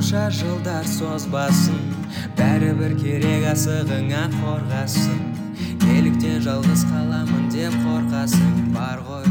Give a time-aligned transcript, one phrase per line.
[0.00, 1.80] қанша жылдар созбасын
[2.38, 5.18] бәрібір керек асығыңа қорғасын
[5.84, 9.26] неліктен жалғыз қаламын деп қорқасың бар ғой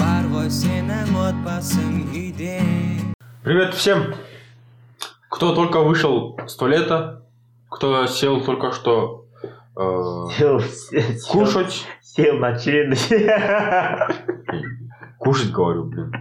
[0.00, 2.56] бар ғой сенің отбасың үйде
[3.44, 4.14] Привет всем,
[5.30, 7.22] кто только вышел с туалета,
[7.70, 9.26] кто сел только что
[9.76, 11.86] э, Сел, сел, кушать.
[12.02, 12.94] сел на член.
[15.18, 16.12] Кушать, говорю, блин.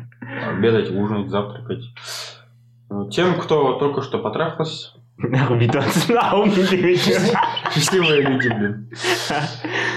[0.47, 1.83] Обедать, ужинать, завтракать.
[3.10, 4.92] Тем, кто только что потрахался.
[7.72, 8.90] Счастливые люди, блин.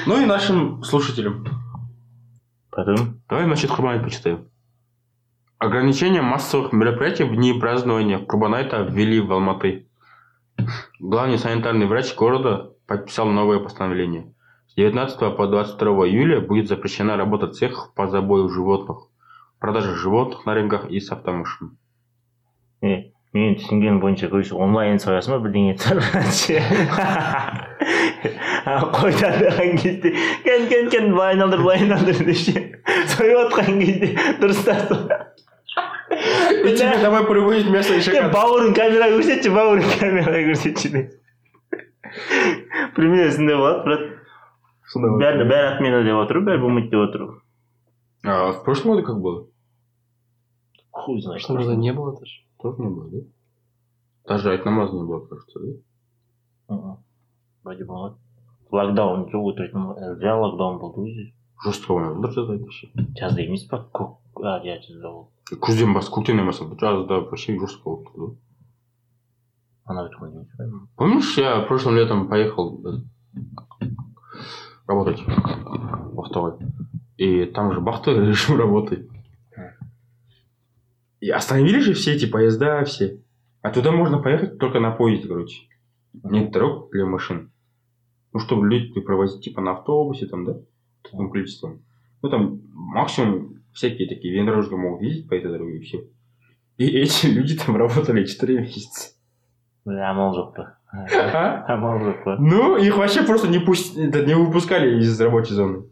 [0.05, 1.45] Ну и нашим слушателям.
[2.69, 3.21] Потом?
[3.29, 4.49] Давай, значит, Курбанайт почитаем.
[5.57, 9.87] Ограничение массовых мероприятий в дни празднования Курбанайта ввели в Алматы.
[10.99, 14.33] Главный санитарный врач города подписал новое постановление.
[14.67, 19.07] С 19 по 22 июля будет запрещена работа цехов по забою животных,
[19.59, 21.77] продаже животных на рынках и с автомашин.
[22.85, 25.73] Е, мен түсінгенім бойынша короче онлайн соясың ба бірдеңе
[26.31, 26.59] ше
[28.95, 30.11] қойдандаған кезде
[30.45, 32.53] кән кән кән былай айналдыр былай айналдыр деп ше
[33.15, 34.93] сояп жатқан кезде дұрыстап
[36.15, 38.31] И тебе домой привозят мясо и шоколад.
[38.33, 41.07] бауырың камераға көрсетші бауырың камераға көрсетші деп
[42.95, 44.03] примерно сондай болады брат
[45.19, 47.21] бәрі бәрі отмена деп отыр бәрі болмайды деп отыр
[48.23, 49.47] А в прошлом году как было?
[50.91, 52.41] хуй знает Что же не было даже?
[52.62, 53.18] Тоже не было, да?
[54.26, 56.74] Даже айтнамаз не было, кажется, да?
[56.74, 56.96] Мгм.
[57.64, 58.16] вроде болмады
[58.70, 59.86] локдаун жоқ өтіретін
[60.22, 61.24] жаңа локдаун болды өзі
[61.64, 62.88] Жестко ойнады жазда вообще.
[63.18, 67.82] жазда емес па көк а иә жазда болды күзден бас көктемнен бастап жазда вообще жестко
[67.90, 68.36] болып тұрды ғой.
[69.84, 70.64] ана өткен емес па
[70.96, 73.00] Помнишь, я прошлым летом поехал э,
[74.86, 76.70] работать в Ақтоғай.
[77.16, 79.08] И там же бахты режим работы.
[81.25, 83.19] и остановили же все эти поезда, все.
[83.63, 85.63] А туда можно поехать только на поезде, короче.
[86.13, 87.51] Нет дорог для машин.
[88.31, 90.59] Ну, чтобы люди провозить типа на автобусе, там, да?
[91.01, 91.81] Таким количеством.
[92.21, 96.03] Ну, там максимум всякие такие внедорожники могут ездить по этой дороге и все.
[96.77, 99.15] И эти люди там работали 4 месяца.
[99.83, 101.73] бля амал жоқ па А?
[101.73, 103.97] амал жоқ па Ну, их вообще просто не, пусть...
[103.97, 105.85] не выпускали из рабочей зоны.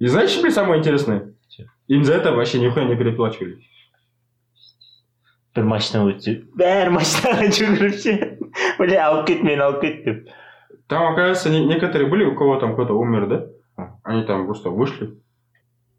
[0.00, 1.32] И знаешь, что самое интересное?
[1.86, 3.60] Им за это вообще нихуя не переплачивали
[5.57, 8.13] бір машина өтсе бәрі машинаға жүгіріп ше
[8.79, 10.23] бля алып кет мені алып кет деп
[10.89, 13.45] Там, оказывается, не- некоторые были, у кого там кто-то умер, да?
[13.77, 13.95] А.
[14.03, 15.13] Они там просто вышли.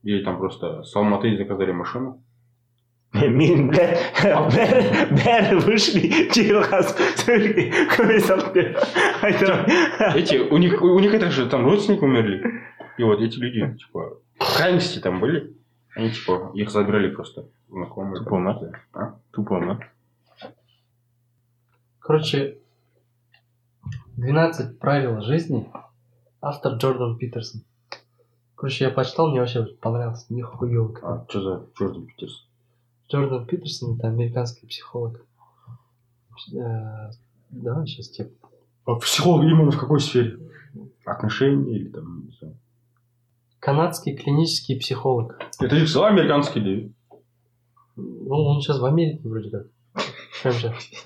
[0.02, 2.20] Или там просто с Алматы заказали машину.
[3.14, 3.86] мен бля
[4.20, 4.82] бәрі
[5.16, 7.64] бәрі вышли жер қазып төрге
[7.96, 8.78] көме салып беріп
[9.22, 12.42] айтамын Эти, у них, у некоторых же там родственники умерли.
[12.98, 15.54] И вот эти люди, типа, в крайности там были.
[15.95, 18.23] они, типа, их забирали просто знакомые.
[18.23, 18.71] Тупо, ма?
[18.93, 19.19] А?
[19.31, 19.79] тупо ма
[21.99, 22.57] Короче,
[24.17, 25.71] 12 правил жизни.
[26.41, 27.61] Автор Джордан Питерсон.
[28.55, 30.25] Короче, я почитал, мне вообще понравился.
[30.33, 30.93] Нихуёво.
[30.93, 31.03] как.
[31.03, 32.47] А что за Джордан Питерс?
[33.09, 35.25] Джордан Питерсон это американский психолог.
[36.53, 37.11] Э,
[37.49, 38.31] Давай сейчас тебе.
[38.85, 40.39] А психолог именно в какой сфере?
[41.05, 42.57] Отношения или там, не знаю.
[43.59, 45.39] Канадский клинический психолог.
[45.59, 47.23] Это их все американский, да?
[47.95, 49.63] Ну, он сейчас в Америке вроде как.
[50.41, 51.03] Прям сейчас.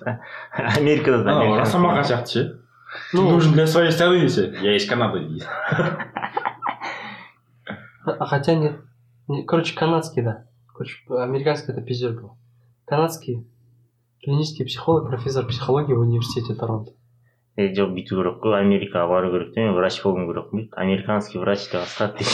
[0.78, 2.60] америкада да А, сияқты ше
[3.12, 5.46] Ты Ну, нужен для своей страны десе я из канады дейді
[8.06, 8.82] а хотя нет.
[9.28, 10.46] Не, Короче, канадский, да.
[10.74, 12.38] Короче, американский это пиздец был.
[12.86, 13.48] Канадский
[14.22, 16.92] клинический психолог, профессор психологии в университете Торонто.
[17.58, 21.40] Е жоқ бүйту керек қой америкаға бару керек те мен врач болуым керек қой американский
[21.40, 22.30] врач деп асқат деп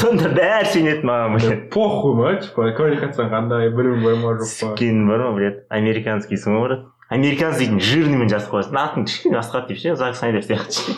[0.00, 4.50] сонда бәрі сенеді маған блядь похуй ма типа квалификацияң қандай білімің бар ма жоқ па
[4.52, 9.68] сікенің бар ма блядь американскийсің ғой брат американец дейтін жирныймен жазып қоясың атың кішкене асқат
[9.70, 10.94] деп ше зак снайдер сияқты ше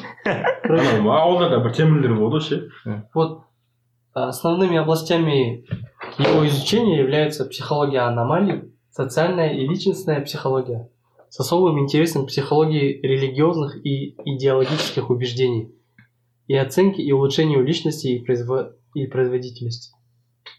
[0.68, 2.56] Ана, ауылдарда бір темірлер болды ғой ше
[3.14, 3.44] Вот
[4.14, 5.64] основными областями
[6.18, 10.88] его изучения являются психология аномалий, социальная и личностная психология,
[11.29, 15.71] с особым интересом к психологии религиозных и идеологических убеждений
[16.47, 19.93] и оценки и улучшению личности и, произво- и производительности.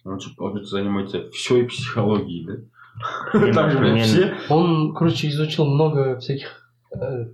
[0.05, 5.67] он что получается занимается всей психологией да так же блядь Мен- все Он, короче, изучил
[5.67, 7.27] много всяких э,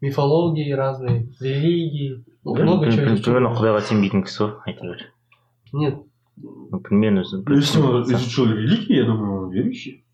[0.00, 3.32] мифологии разные, религии, ну, много чего изучил.
[3.34, 5.00] примерно құдайға сенбейтін кісі ғой айта бер
[5.72, 5.94] Нет,
[6.70, 10.04] Ну, примерно Ну, если он изучил религии я думаю он верующий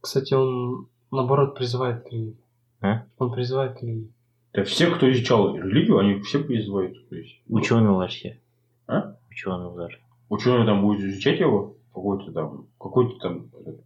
[0.00, 2.36] кстати, он наоборот призывает к религии.
[2.80, 3.04] А?
[3.18, 4.12] Он призывает к религии.
[4.52, 8.38] да все кто изучал религию они все призывают то есть ученыйлар ше
[8.86, 9.16] А?
[9.30, 9.98] ученыйлар
[10.28, 13.80] ученый там будет изучать его какой-то там какой-то там этот,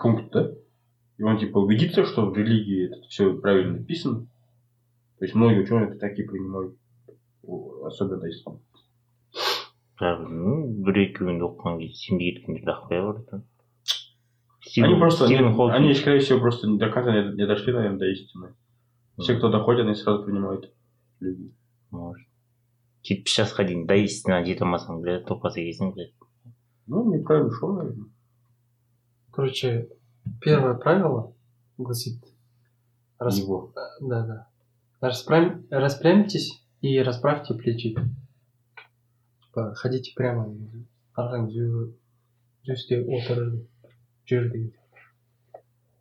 [0.00, 0.52] пункт, да?
[1.18, 4.26] И он типа убедится, что в религии это все правильно написано.
[5.18, 6.76] То есть многие ученые это так и принимают.
[7.44, 8.44] О, Особенно если
[9.98, 10.52] Бірақ, ну,
[10.86, 13.40] бір екеуінде оқыған кезде сенбей кеткендерді
[14.72, 15.74] ақ қоя берді Они просто, Стивен они, Хокинг.
[15.76, 18.54] они, скорее всего, просто до конца не, не дошли, наверное, до истины.
[19.18, 20.72] Все, кто доходит, они сразу принимают
[21.20, 21.52] религию.
[21.90, 22.26] может
[23.08, 26.12] жетпіс жасқа дейін до истина жете алмасаң блядь топаса келсең блядь
[26.86, 28.08] Ну, неправильно шел, наверное.
[29.32, 29.88] Короче,
[30.40, 31.32] первое правило
[31.78, 32.18] гласит...
[33.18, 33.72] рас- Его.
[34.00, 34.46] Да, да.
[35.00, 37.94] Распрям- Распрямьтесь и расправьте плечи.
[39.42, 40.54] Типа, ходите прямо.
[41.16, 41.92] Арқан зю-
[42.64, 43.02] зюсте
[44.29, 44.69] Жүрді.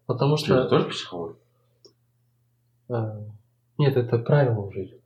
[0.06, 1.36] Потому Что, это тоже психология?
[2.88, 3.24] э,
[3.78, 5.00] Нет, это правило уже идет.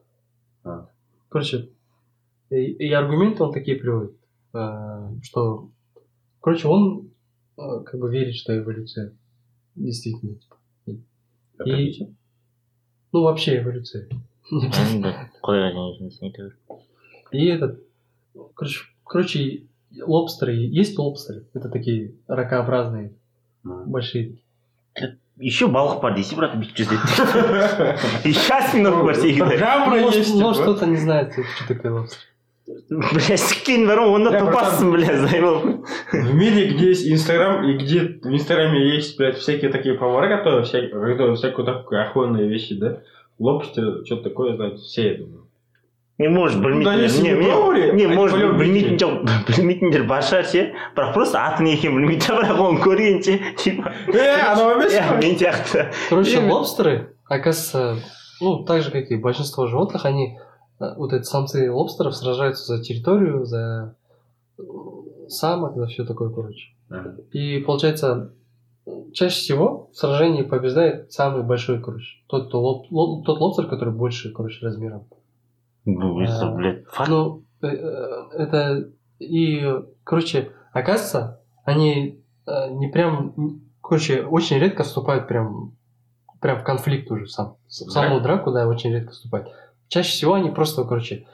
[0.65, 0.89] А.
[1.29, 1.69] Короче,
[2.51, 4.17] и, и аргументы он такие приводит,
[4.55, 5.71] э, что,
[6.41, 7.11] короче, он
[7.57, 9.13] э, как бы верит, что эволюция
[9.75, 10.57] действительно, типа,
[11.59, 12.15] Это И- видите?
[13.13, 14.09] ну вообще эволюция.
[14.51, 15.31] Бер
[17.33, 17.81] И этот,
[18.55, 19.67] короче, короче,
[20.06, 23.12] лобстеры, есть лобстеры, это такие ракообразные,
[23.64, 23.84] Ну.
[23.86, 24.38] большие.
[25.40, 30.36] еще балық бар десе бірақ бүйтіп жүзеді еще осьминог бар секілді Жабра Ну, может, есть,
[30.36, 30.74] может, типа.
[30.76, 32.20] кто-то не знает, что такое лобстер.
[32.90, 37.64] бля сіккен бар ғой онда Бля, топассың бля зай болып В мире, где есть Инстаграм,
[37.66, 42.48] и где в Инстаграме есть, блядь, всякие такие повара, которые всякие, которые всякую такую охуенные
[42.48, 43.00] вещи, да?
[43.40, 45.45] Лобстер, что-то такое знают все, я думаю.
[46.20, 48.90] не может Ну, да, білмейтіндер если не вы не пробовали, не они может по-любому білмейтін
[48.92, 49.06] видите.
[49.06, 53.92] жоқ білмейтіндер бар шығар ше бірақ просто аты не екенін білмейді бірақ оны көргенше типа
[54.08, 55.02] Э, оно иә вместе?
[55.22, 56.54] мен сияқты Короче, Именно.
[56.54, 57.98] лобстеры, оказывается,
[58.42, 60.38] ну, так же, как и большинство животных, они,
[60.80, 63.96] э, вот эти самцы лобстеров сражаются за территорию, за
[64.60, 64.64] э,
[65.28, 66.68] самок, за все такое, короче.
[66.90, 67.16] Ага.
[67.32, 68.34] И получается,
[69.14, 72.18] чаще всего в сражении побеждает самый большой, короче.
[72.28, 75.06] Тот, кто лоб- лоб- тот лобстер, который больше, короче, размером.
[75.87, 78.89] ну это, блядь факт Ну, э, э, это
[79.19, 79.65] и,
[80.05, 83.35] короче, оказывается, они э, не прям,
[83.83, 85.73] короче, очень редко вступают прям,
[86.41, 89.49] прям в конфликт уже сам, в саму драку, да, очень редко вступают.
[89.89, 91.27] Чаще всего они просто, короче,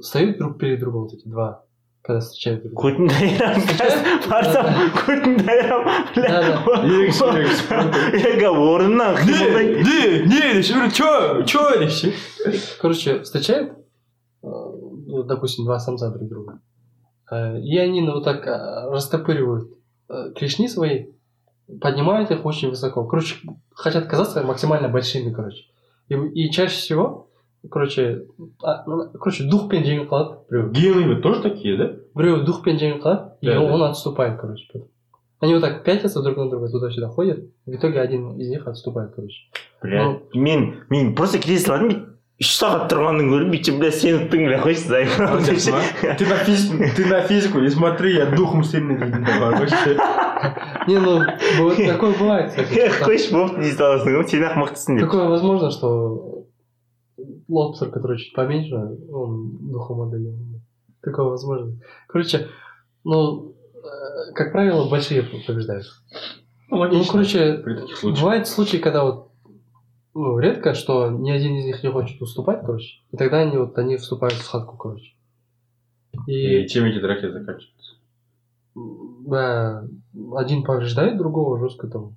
[0.00, 1.64] встают друг перед другом, вот эти два,
[2.02, 2.94] когда встречают друг друга.
[2.94, 3.62] көтін дайрам
[4.30, 5.82] барсам көтін дайрам
[6.14, 7.64] Да, Ерекше, ерекше.
[8.30, 12.12] эго орнынан қимылдай не, не, чё, чё?
[12.80, 13.72] Короче, встречают,
[15.05, 16.59] ну, допустим, два самца друг друга,
[17.31, 19.71] э, и они ну, вот так э, растопыривают
[20.09, 21.07] э, клешни свои,
[21.79, 23.05] поднимают их очень высоко.
[23.05, 23.35] Короче,
[23.73, 25.63] хотят казаться максимально большими, короче.
[26.09, 27.29] И, и чаще всего,
[27.69, 28.25] короче,
[28.63, 30.71] а, ну, короче, духпен жеңіп қалады біреу.
[30.71, 31.91] Гены тоже такие, да?
[32.15, 33.73] Біреу духпен жеңіп қалады, и Да, он, да.
[33.75, 34.65] он отступает, короче.
[34.73, 34.87] потом.
[35.39, 37.39] Они вот так пятятся друг на друга, туда-сюда ходят.
[37.65, 39.49] В итоге один из них отступает, короче.
[39.81, 44.42] бля мен мен просто кете салдым бүйтіп үш сағат тұрғаннан гөрі бүйтіп бля сен ұттың
[44.44, 45.08] бля қойшы займ
[46.18, 49.96] Ты на физику, ты на физику не смотри, я духом сильный вообще.
[50.86, 51.22] Не, ну,
[51.58, 52.52] вот такое бывает,
[53.00, 56.44] қойшы болды дей саласың ғой сен ақ мықтысың деп Такое возможно, что
[57.48, 58.74] лобстер, который чуть поменьше,
[59.10, 60.60] он духом отдален.
[61.02, 61.72] Такое возможно.
[62.08, 62.48] Короче,
[63.04, 65.86] ну, э, как правило, большие побеждают.
[66.68, 68.20] Ну, короче, При таких случаях.
[68.20, 69.30] бывают случаи, когда вот
[70.16, 73.00] ну, редко, что ни один из них не хочет уступать, короче.
[73.12, 75.12] И тогда они вот они вступают в схватку, короче.
[76.26, 77.94] И, И чем эти драки заканчиваются?
[79.26, 79.84] да,
[80.36, 82.16] один повреждает другого жестко там,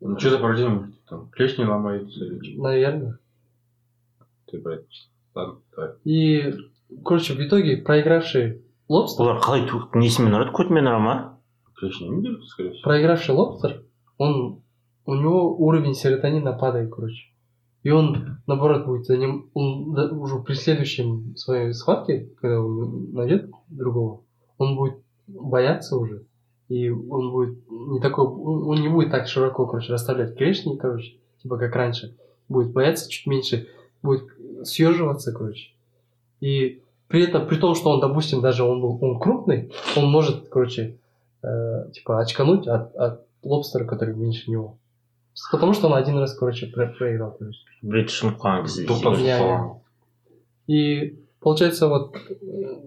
[0.00, 0.92] Ну, что за повреждение?
[1.08, 2.62] Там клешни ломаются или что?
[2.62, 3.18] наверное.
[4.46, 5.90] Ты, блядь, ладно, давай.
[6.04, 6.54] И,
[7.04, 9.62] короче, в итоге проигравший лобстер олар қалай
[9.94, 11.14] несімен ұрады көтімен ұра ма
[11.78, 12.82] Клешни не держат, скорее всего.
[12.82, 13.82] проигравший лобстер,
[14.18, 14.60] он,
[15.06, 17.31] у него уровень серотонина падает, короче.
[17.82, 23.50] И он, наоборот, будет за ним, он уже при следующем своей схватке, когда он найдет
[23.68, 24.20] другого,
[24.58, 26.24] он будет бояться уже.
[26.68, 31.58] И он будет не такой, он не будет так широко, короче, расставлять клешни, короче, типа
[31.58, 32.16] как раньше.
[32.48, 33.66] Будет бояться чуть меньше,
[34.02, 34.24] будет
[34.62, 35.72] съеживаться, короче.
[36.40, 40.48] И при этом, при том, что он, допустим, даже он был он крупный, он может,
[40.48, 40.98] короче,
[41.42, 44.78] э, типа очкануть от, от лобстера, который меньше него.
[45.50, 47.36] Потому что он один раз, короче, про- проиграл.
[49.24, 49.76] Я- қалған.
[50.68, 52.16] И получается, вот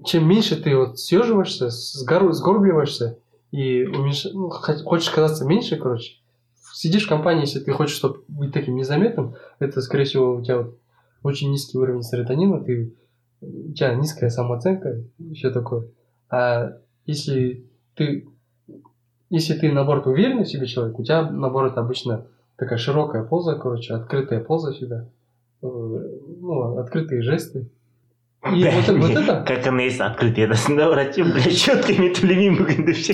[0.06, 3.18] чем меньше ты вот съеживаешься, сгор- сгорбливаешься
[3.52, 6.14] и уменьш- ну, хо- хочешь казаться меньше, короче,
[6.74, 10.58] сидишь в компании, если ты хочешь чтобы быть таким незаметным, это, скорее всего, у тебя
[10.60, 10.78] вот
[11.24, 12.94] очень низкий уровень серотонина, ты,
[13.42, 15.02] у тебя низкая самооценка,
[15.34, 15.88] все такое.
[16.30, 18.28] А если ты
[19.32, 23.95] если ты, наоборот, уверенный в себе человек, у тебя, наоборот, обычно такая широкая поза, короче,
[23.95, 25.07] открытая поза всегда.
[25.63, 25.67] Э,
[26.41, 27.69] Ну, открытые жесты.
[28.55, 29.45] И вот, вот это...
[29.47, 33.13] Как она есть открытый арасында врачи, блядь, четкими төлемеймін бүгін деп ше.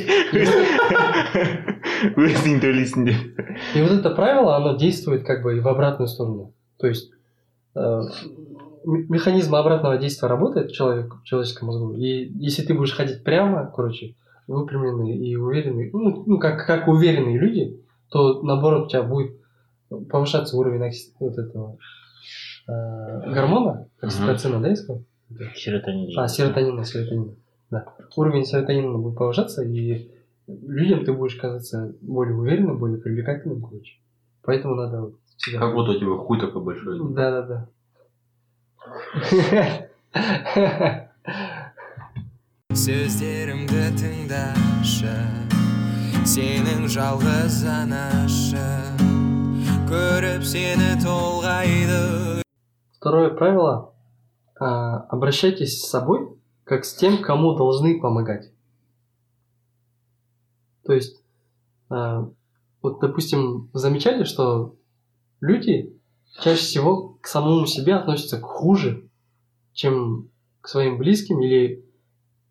[2.17, 3.41] Өзің төлейсің деп.
[3.75, 6.53] И вот это правило, оно действует как бы и в обратную сторону.
[6.79, 7.11] То есть
[7.75, 11.95] э, м- механизм обратного действия работает в, человек, в человеческом мозгу.
[11.95, 14.15] И если ты будешь ходить прямо, короче,
[14.47, 17.81] выпрямленный и уверенный, ну, ну, как, как уверенные люди,
[18.12, 19.38] то наоборот у тебя будет
[20.10, 21.78] повышаться уровень окси- вот этого
[22.68, 25.04] э, гормона, окситоцина, да, я сказал?
[25.56, 26.20] Серотонин.
[26.20, 27.34] А, серотонина, серотонина.
[27.70, 27.86] Да.
[28.16, 30.12] Уровень серотонина будет повышаться, и
[30.48, 33.94] людям ты будешь казаться более уверенным, более привлекательным, короче.
[34.44, 35.60] Поэтому надо вот всегда...
[35.60, 37.00] Как будто у тебя хуй такой большой.
[37.14, 37.68] Да, да, да.
[42.82, 45.61] сөздерімді тыңдашы
[46.27, 48.67] сенің жалғыз анашы
[49.91, 52.43] көріп сені толғайды
[52.99, 53.93] Второе правило.
[54.59, 56.29] а, обращайтесь с собой,
[56.65, 58.51] как с тем, кому должны помогать.
[60.85, 61.23] То есть,
[61.89, 62.29] а,
[62.83, 64.77] вот, допустим, замечали, что
[65.41, 65.97] люди
[66.41, 69.09] чаще всего к самому себе относятся хуже,
[69.73, 71.85] чем к своим близким или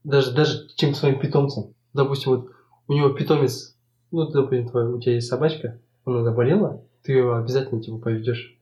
[0.03, 1.73] даже, даже чем к своим питомцам.
[1.93, 2.49] Допустим, вот
[2.89, 3.75] у него питомец,
[4.11, 8.55] ну, допустим, твой- у тебя есть собачка, она заболела, ты ее обязательно типа поведешь.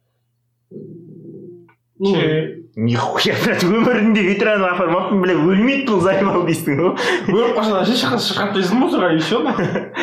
[2.00, 2.16] Ну,
[2.76, 6.96] Нихуя, блядь, өмірінде ветеран апармаппын, бля, өлмейді бұл займал дейсің ғой.
[7.28, 9.38] Вы, пожалуйста, сейчас шагать из мусора и все.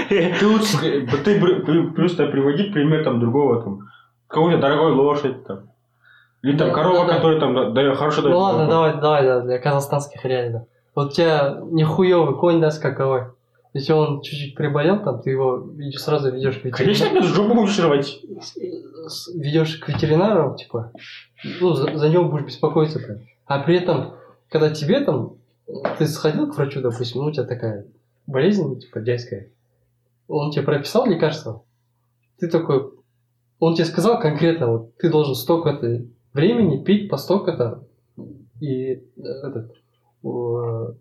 [0.08, 3.80] Ты лучше, ска- ты при- при- просто приводи пример там другого там.
[4.28, 5.62] Какой-то дорогой лошадь там.
[6.44, 7.14] Или там Да, корова, да, да.
[7.16, 8.70] которая там дает хорошо Ну дает ладно, молоко.
[8.70, 10.64] давай, давай, да, для казахстанских реалий, да.
[10.94, 13.22] Вот у тебя нехуевый конь, да, скаковой.
[13.75, 17.17] Если он чуть-чуть приболел, там, ты его сразу ведешь к Конечно, ветеринару.
[17.17, 18.21] опять жопу будешь рвать.
[19.33, 20.93] Ведешь к ветеринару, типа,
[21.59, 23.17] ну, за, за него будешь беспокоиться прям.
[23.45, 24.13] А при этом,
[24.47, 25.35] когда тебе там,
[25.97, 27.85] ты сходил к врачу, допустим, ну, у тебя такая
[28.27, 29.49] болезнь, типа, дядьская,
[30.29, 31.65] он тебе прописал лекарство,
[32.39, 32.93] ты такой,
[33.59, 37.83] он тебе сказал конкретно, вот, ты должен столько-то времени пить по столько-то,
[38.61, 39.75] и э, этот,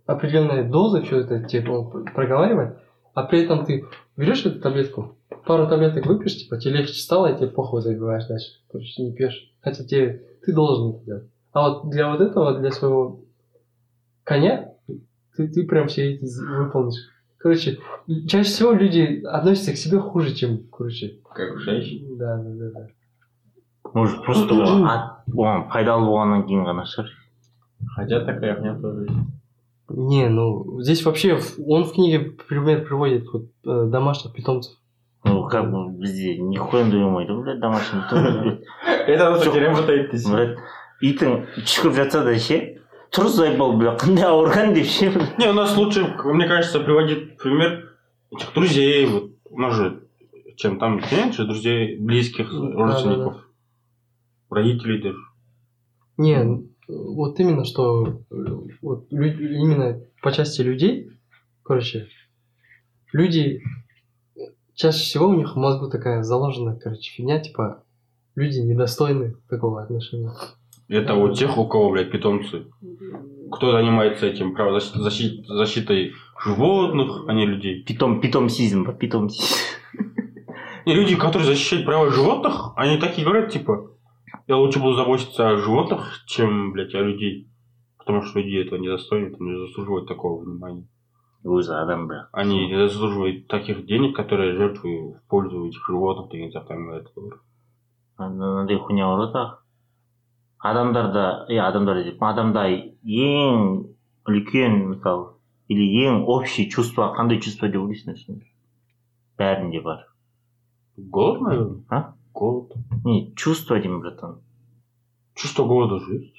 [0.06, 2.78] определенные дозы, что это тебе он пр- проговаривает,
[3.14, 3.84] а при этом ты
[4.16, 5.16] берешь эту таблетку,
[5.46, 8.60] пару таблеток выпьешь, типа, тебе легче стало, и тебе похуй забиваешь дальше.
[8.70, 9.52] Короче, не пьешь.
[9.60, 11.30] Хотя тебе, ты должен это делать.
[11.52, 13.20] А вот для вот этого, для своего
[14.24, 14.72] коня,
[15.36, 17.08] ты, ты прям все эти выполнишь.
[17.38, 17.78] Короче,
[18.26, 21.20] чаще всего люди относятся к себе хуже, чем, короче.
[21.34, 22.16] Как женщина.
[22.16, 22.86] Да, да, да, да.
[23.92, 24.54] Может, просто
[25.70, 27.10] пайдалы болғаннан кейін ғана шығар.
[27.95, 29.15] Хотя такая хуйня тоже есть.
[29.89, 34.75] Не, ну, здесь вообще, в- он в книге пример приводит вот, э, домашних питомцев.
[35.23, 38.61] Ну, как бы бізде нихуя болмайды блядь, домашний питомец, блядь.
[39.07, 40.29] Это, кстати, работает здесь.
[40.31, 40.57] Блядь,
[41.01, 42.59] итің түшкіріп жатса да ше
[43.11, 45.09] тұр зайбал бля қандай ауырған деп ше
[45.39, 47.95] Не, у нас лучше, мне кажется, приводить пример
[48.31, 49.05] этих друзей.
[49.07, 49.31] Вот.
[49.49, 50.03] У нас же,
[50.57, 53.47] чем там меньше друзей, близких, Да, родственников,
[54.49, 55.17] родителей даже.
[56.17, 58.20] Не, вот именно что
[58.82, 61.10] вот лю- именно по части людей,
[61.62, 62.08] короче,
[63.12, 63.62] люди
[64.74, 67.82] чаще всего у них в мозгу такая заложена, короче, фигня, типа
[68.34, 70.32] люди недостойны такого отношения.
[70.88, 72.66] Это у тех, у кого, блядь, питомцы.
[73.50, 76.12] Кто занимается этим правозащит- защит- защитой
[76.44, 77.82] животных, а не людей.
[77.82, 79.54] питом питомсизм питомсизм
[80.84, 83.92] И люди, которые защищают права животных, они так и говорят, типа,
[84.47, 87.49] я лучше буду заботиться о животных, чем, блядь, о людей.
[87.97, 90.87] Потому что люди этого не достойны, там, не заслуживают такого внимания.
[91.43, 96.51] өзі адам бля Они не заслуживают таких денег, которые жертвую в пользу этих животных, деген
[96.51, 97.39] сияқты әңгімелер айтады.
[98.19, 99.59] мынандай хуйня бар да
[100.59, 103.87] адамдарда е адамдар деп адамда ең
[104.27, 108.51] үлкен мысалы или ең общий чувство қандай чувство деп ойлайсың сендер
[109.39, 110.05] бәрінде бар
[110.97, 111.83] Голод, наверное?
[111.89, 112.13] А?
[112.33, 112.73] Голод.
[113.05, 114.37] не чувство деймін братан
[115.35, 116.35] Чувство голода же есть.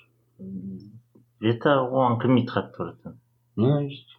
[1.41, 3.21] это оған кірмейді қатты братан
[3.57, 4.17] Ненависть.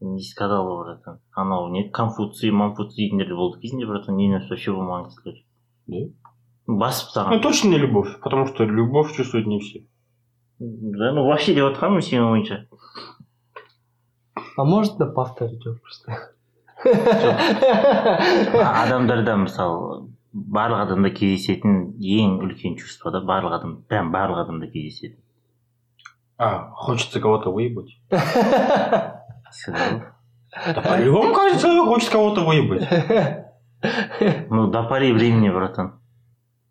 [0.00, 4.70] не сказал ғой братан анау не конфуций манфуций дейтіндер де болды кезінде братан ненависть вообще
[4.72, 5.42] болмаған кісілер
[5.86, 5.96] Да?
[6.66, 9.80] басып Ну, тастаған точно не любовь, потому что любовь чувствуют не все.
[10.60, 12.66] да ну вообще деп жатқанмын сенің ойынша
[14.56, 16.34] А может да повторить его просто.
[18.52, 25.17] адамдарда мысалы барлық адамда кездесетін ең үлкен чувство да барлық адам прям барлық адамда кездеседі
[26.37, 27.91] А, хочется кого-то выебать.
[29.51, 30.01] Сказал.
[30.75, 32.87] Да по-любому каждый человек хочет кого-то выебать.
[34.49, 35.99] Ну, до поры времени, братан.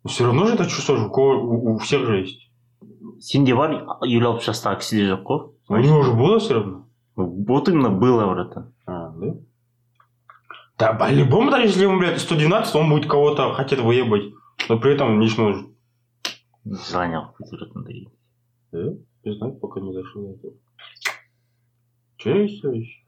[0.05, 2.49] Все равно же это чувство же у, кого- у- всех же есть.
[3.19, 3.71] сенде бар
[4.03, 5.39] елу алпыс жастағы кісіде жоқ қой
[5.69, 6.87] У него уже было все равно.
[7.15, 9.27] вот именно было братан А, да?
[10.77, 14.33] Да, по-любому, даже если ему, блядь, 112, он будет кого-то хотеть выебать.
[14.69, 15.19] Но при этом
[16.65, 18.07] желание алып кетіп жатқандай
[18.71, 18.95] Да?
[19.25, 20.53] Не знаю, пока не дошел до этого.
[22.17, 22.99] Че я еще?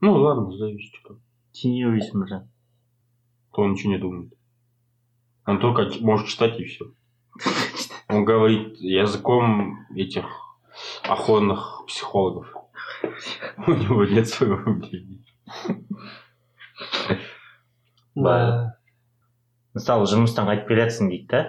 [0.00, 0.50] Ну ладно,
[1.52, 2.48] сен не ойлайсың біржан
[3.54, 4.32] то он ничего не думает.
[5.46, 6.86] Он только может читать и все.
[8.08, 10.24] Он говорит языком этих
[11.04, 12.52] охотных психологов.
[13.66, 15.24] У него нет своего мнения.
[19.74, 21.40] Мысалы жұмыстан қайтып келе дейді да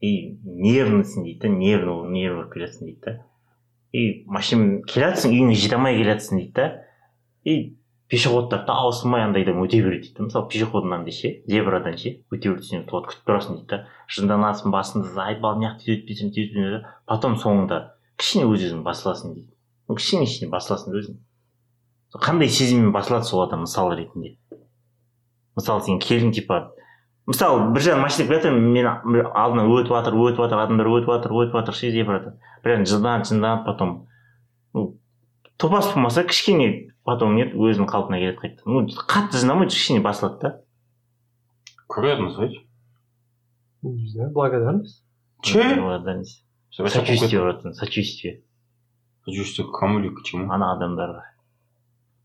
[0.00, 3.14] и нервныйсың дейді да нервный нерві болып келе дейді да.
[3.92, 6.68] И машина келе жатсың үйіңе жете алмай келе дейді да.
[7.44, 7.76] И
[8.08, 12.86] пешеходтар таусылмай андайдан өте береді дейді мысалы пешеходынан андай ше зебрадан ше өте береді сен
[12.86, 13.80] күтіп тұрасың дейді да.
[14.06, 16.86] Жынданасың басыңды ай бал мына жақта деп.
[17.06, 17.80] потом соңында
[18.16, 19.50] кішкене өз өзің басыласың дейді.
[19.90, 21.18] Кішкене кішкене басыласың өзің.
[22.14, 24.36] Қандай сезіммен басылады сол адам мысал ретінде?
[25.56, 26.72] Мысалы сен келдің типа
[27.26, 31.58] мысалы біржан машина келе жатыр мен алдынан өтіп жатыр өтіп жатыр адамдар өтіп жатыр өтіп
[31.60, 32.34] жатыр ше деп жатыр
[32.64, 33.94] біржан жынданып жынданып потом
[34.74, 34.98] ну
[35.56, 40.54] топас болмаса кішкене потом нет өзінің қалпына келеді қайтадан ну қатты жындамайды кішкене басылады да
[41.86, 42.54] Как это назвать?
[43.82, 45.04] Не знаю, благодарность.
[45.42, 45.76] Че?
[45.76, 48.42] благодарность сочувствие братан сочувствие
[49.24, 50.50] Сочувствие к кому или к чему?
[50.50, 51.22] ана адамдарға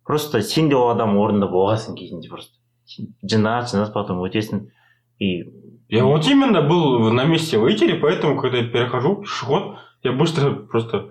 [0.03, 2.55] просто сен де ол адам орнында болғансың кезінде просто
[2.88, 4.66] Сен жынданады жынданады потом өтесің
[5.18, 5.44] и
[5.88, 11.10] Я вот именно был на месте выйти, поэтому, когда я перехожу пешеход, я быстро просто...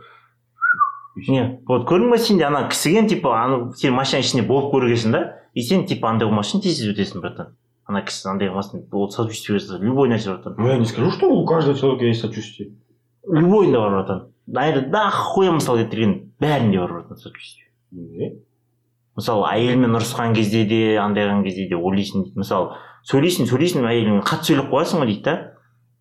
[1.16, 5.12] не вот көрдің ба сен де ана кісіген типа ана сен машина ішінде болып көргенсің
[5.14, 5.20] да
[5.54, 7.52] и сен типа андай қылмасын тез тез өтесің братан
[7.86, 11.30] ана кісі андай қылмасын ол сочувствие жасайды любой нәрсе братан Ну, я не скажу, что
[11.30, 12.72] у каждого человека есть сочувствие.
[13.30, 18.34] любойында бар братан наверное да хуя мысал келтірген бәрінде бар братан сочувствие Не?
[19.19, 22.39] Мысалы әйелмен ұрысқан кезде де андай қылған кезде де ойлайсың дейді.
[22.39, 22.77] Мысалы
[23.11, 25.37] сөйлейсің сөйлейсің әйеліңмен қатты сөйлеп қоясың ғой дейді да.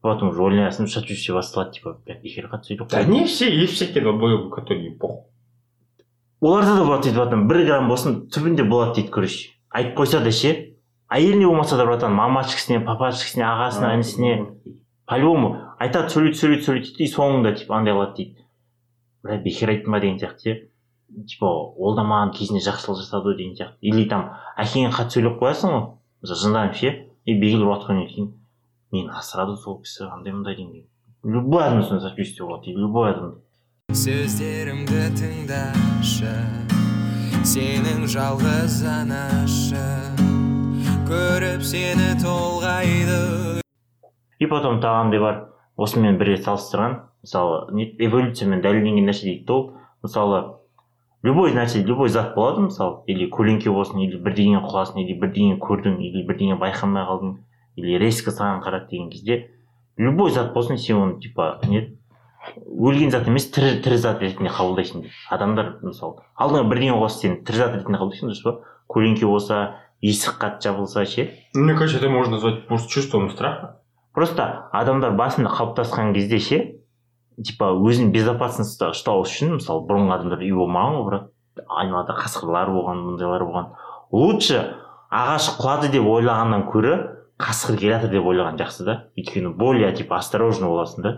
[0.05, 4.51] Потом уже ойланасың сочувствие басталады типа бекер қатты сөйлеп Да не все, есть всякие долбоебы,
[4.53, 5.25] которые похуй.
[6.39, 9.49] оларда да болады дейді братан бір грамм болсын түбінде болады дейді короче.
[9.73, 10.77] Айтып қойса да ше.
[11.09, 14.33] Әйеліне болмаса да братан мамашкасіне папашкасіне ағасына інісіне
[15.07, 18.45] по любому айтады сөйлейді сөйлейді сөйлейді дейді и соңында типа андай қылады дейді.
[19.23, 20.55] Бля бекер айттым ба деген сияқты ше.
[21.27, 23.77] Типа ол да маған кезінде жақсылық жасады ғой деген сияқты.
[23.81, 25.85] Или там әкеңе қатты сөйлеп қоясың ғой.
[26.21, 26.93] Мысалы жынданып ше
[27.27, 28.27] и белгілі бір уақыт өткеннен кейін
[28.91, 30.85] мені асырады сол кісі андай мындай деген
[31.27, 33.33] любой адам үстіне сочувствие болады любой адам
[33.91, 36.31] сөздерімді тыңдашы
[37.43, 39.83] сенің жалғыз анашы
[41.07, 43.61] көріп сені толғайды.
[44.39, 45.37] И потом тағы андай бар
[45.75, 46.97] осымен бір рет салыстырған.
[47.23, 49.63] Мысалы не эволюциямен дәлелденген нәрсе дейді да ол.
[50.03, 50.41] Мысалы
[51.23, 55.99] любой нәрсе любой зат болады мысалы или көлеңке болсын или бірдеңе құласын или бірдеңе көрдің
[56.01, 57.37] или бірдеңе байқамай қалдың
[57.75, 59.49] или резко саған қарады деген кезде
[59.97, 61.97] любой зат болсын сен оны типа не
[62.65, 67.63] өлген зат емес тірі тірі зат ретінде қабылдайсың адамдар мысалы алдыңа бірдеңе қойса сен тірі
[67.63, 68.59] зат ретінде қабылдайсың дұрыс па?
[68.87, 71.31] Көлеңке болса есік қатты жабылса ше?
[71.53, 73.77] Мне кажется, это можно назвать просто чувством страха.
[74.17, 76.57] просто адамдар басында қалыптасқан кезде ше
[77.45, 81.27] типа өзін безопасностьта ұстау үшін мысалы бұрынғы адамдар үй болмаған ғой брат
[81.67, 83.69] айналада қасқырлар болған мындайлар болған.
[84.11, 84.63] Лучше
[85.13, 86.95] ағаш құлады деп ойлағаннан көрі
[87.41, 88.95] қасқыр келе жатыр деп ойлаған жақсы да.
[89.17, 91.13] Өйткені более типа осторожно боласың да.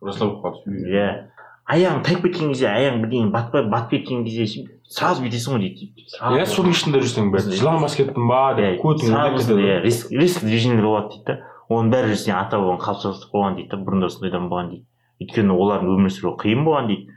[0.00, 0.70] Расслабляться.
[0.70, 1.28] иә.
[1.68, 6.06] Аяғың тайып кеткен кезде аяғың бірдеңе батпай батып кеткен кезде сразу бүйтесің ғой дейді.
[6.36, 10.10] Я соның ішінде жүрсең бәрі жылан басып кеттім ба иә деп көтің сразу иә риск
[10.10, 11.38] риск движениелер болады дейді да.
[11.70, 14.84] Оның бәрі сен ата бабаң қалыптастырып қойған дейді да бұрында сондайдан болған дейді.
[15.22, 17.16] Өйткені олардың өмір сүруі қиын болған дейді.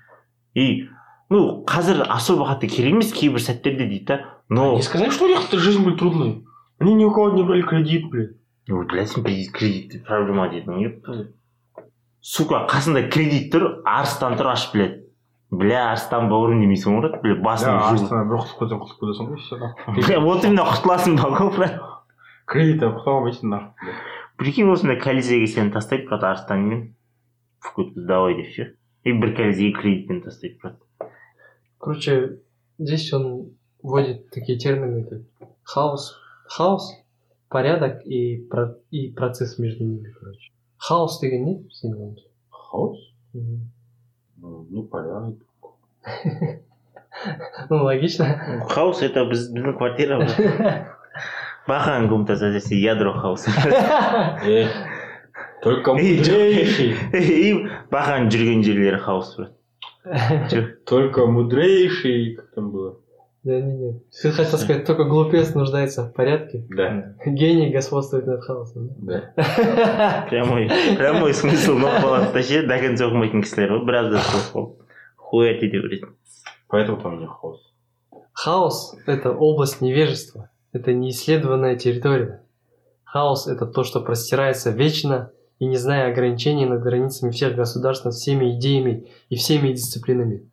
[0.56, 0.88] И
[1.30, 4.20] ну қазір особо қатты керек емес кейбір сәттерде дейді да.
[4.48, 6.46] Но Не сказать, что у них жизнь была трудной.
[6.80, 8.36] Они ни у кого не брали кредит, блин.
[8.68, 10.90] ну білесің кредит проблема дейді не
[12.22, 15.04] сука қасында кредит тұр арыстан тұр ашып біледі
[15.52, 17.78] бля арыстан бауырым демейсің ғой брат бля басын
[18.32, 19.60] бір құтып кетсең құтылып кетесің ғой все
[20.00, 21.78] Бля, вот именно құтыласың ба ғой брат.
[22.50, 23.94] Кредит құтыла алмайсың нахуй.
[24.38, 26.96] прикинь осындай колизейге сені тастайды брат арыстанмен
[27.78, 28.66] өткіз давай деп ше
[29.04, 30.76] и бір колизейге кредитпен тастайды брат
[31.78, 32.40] Короче,
[32.80, 33.52] здесь он
[33.84, 35.22] вводит такие термины, как
[35.64, 36.92] хаос, хаос,
[37.50, 40.52] порядок и, про- и процесс между ними, короче.
[40.78, 42.16] Хаос деген не синоним?
[42.50, 42.98] Хаос?
[43.34, 45.38] Ну, непорядок.
[47.70, 48.26] Ну, логично.
[48.70, 50.18] хаос это біз- біздің квартира
[51.68, 53.52] бахан здесь ядро хаоса
[55.55, 59.53] Эх, только И мудрейший, и бахан жүрген жерлері хаос брат
[60.85, 62.97] только мудрейший, как там было?
[63.43, 64.01] Да, не, не.
[64.23, 66.67] Ты хотел сказать, только глупец нуждается в порядке.
[66.69, 68.91] Да, Гений господствует над хаосом.
[68.99, 69.33] да.
[69.37, 70.27] да?
[70.29, 74.21] прямой прямой смысл ұнап қалады да ше до конца оқымайтын кісілер ғой біразда
[74.53, 74.77] сол
[75.17, 76.07] хуят ете береді
[76.69, 77.61] Поэтому там у них хаос.
[78.33, 80.51] Хаос – это область невежества.
[80.73, 82.43] Это неисследованная территория.
[83.05, 88.14] Хаос – это то, что простирается вечно и не зная ограничений над границами всех государств, над
[88.14, 90.44] всеми идеями и всеми дисциплинами.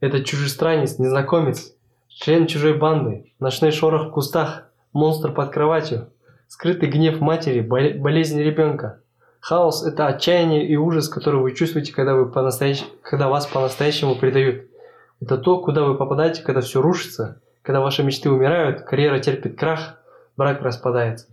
[0.00, 1.74] Это чужестранец, незнакомец,
[2.08, 6.08] член чужой банды, ночной шорох в кустах, монстр под кроватью,
[6.48, 9.00] скрытый гнев матери, боле- болезнь ребенка.
[9.40, 14.66] Хаос– это отчаяние и ужас, который вы чувствуете, когда, вы по-настоящ- когда вас по-настоящему предают.
[15.20, 19.98] Это то, куда вы попадаете, когда все рушится, когда ваши мечты умирают, карьера терпит крах,
[20.36, 21.26] брак распадается.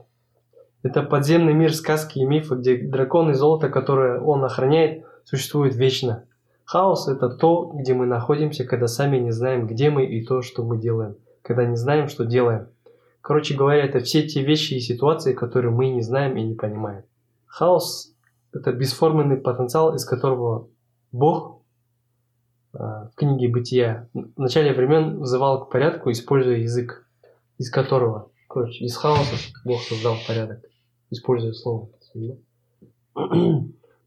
[0.84, 6.26] Это подземный мир сказки и мифа, где дракон и золото, которое он охраняет, существует вечно.
[6.66, 10.64] Хаос– это то, где мы находимся, когда сами не знаем, где мы и то, что
[10.64, 12.68] мы делаем, когда не знаем, что делаем.
[13.22, 17.04] Короче говоря, это все те вещи и ситуации, которые мы не знаем и не понимаем.
[17.46, 18.14] Хаос–
[18.54, 20.68] это бесформенный потенциал, из которого
[21.12, 21.62] Бог
[22.74, 27.08] а, в книге «Бытия» в начале времен взывал к порядку, используя язык,
[27.58, 30.60] из которого, короче, из хаоса Бог создал порядок,
[31.10, 31.90] используя слово.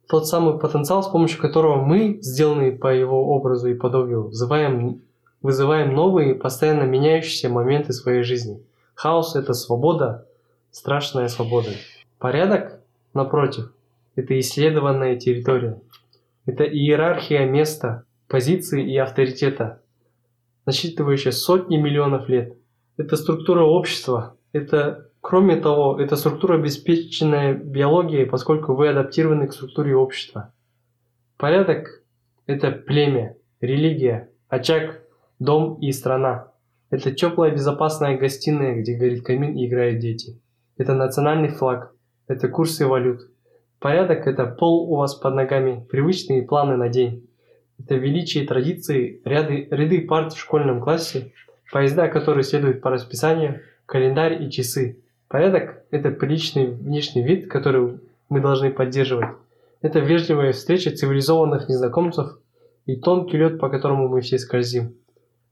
[0.09, 5.03] Тот самый потенциал, с помощью которого мы, сделанные по его образу и подобию, вызываем,
[5.41, 8.61] вызываем новые, постоянно меняющиеся моменты своей жизни.
[8.95, 10.27] Хаос– это свобода,
[10.73, 11.71] страшная свобода.
[12.19, 12.81] Порядок,
[13.15, 13.73] напротив,
[14.17, 15.81] это исследованная территория.
[16.45, 19.81] Это иерархия места, позиции и авторитета,
[20.67, 22.57] насчитывающая сотни миллионов лет.
[23.01, 24.37] Это структура общества.
[24.53, 30.53] Это, кроме того, это структура, обеспеченная биологией, поскольку вы адаптированы к структуре общества.
[31.39, 32.03] Порядок–
[32.47, 35.01] это племя, религия, очаг,
[35.39, 36.53] дом и страна.
[36.91, 40.39] Это теплая безопасная гостиная, где горит камин и играют дети.
[40.77, 41.95] Это национальный флаг.
[42.29, 43.31] Это курсы валют.
[43.79, 47.27] Порядок– это пол у вас под ногами, привычные планы на день.
[47.79, 51.33] Это величие традиции, ряды, ряды парт в школьном классе,
[51.71, 55.03] поезда, которые следуют по расписанию, календарь и часы.
[55.29, 59.31] Порядок– это приличный внешний вид, который мы должны поддерживать.
[59.81, 62.39] Это вежливая встреча цивилизованных незнакомцев
[62.87, 64.97] и тонкий лед, по которому мы все скользим.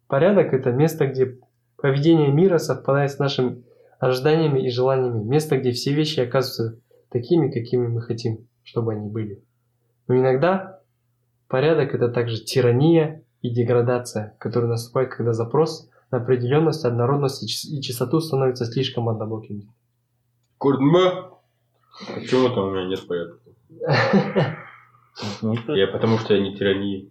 [0.06, 1.38] Порядок– это место, где
[1.76, 3.62] поведение мира совпадает с нашими
[3.98, 9.42] ожиданиями и желаниями, место, где все вещи оказываются такими, какими мы хотим, чтобы они были.
[10.08, 10.80] Но иногда
[11.48, 18.20] порядок– это также тирания и деградация, которая наступает, когда запрос определенность, однородность и и чистоту
[18.20, 19.72] становится слишком однобоким.
[20.58, 21.30] Курдма.
[22.14, 24.56] Почему там у меня нет порядка?
[25.74, 27.10] Я потому что я не что-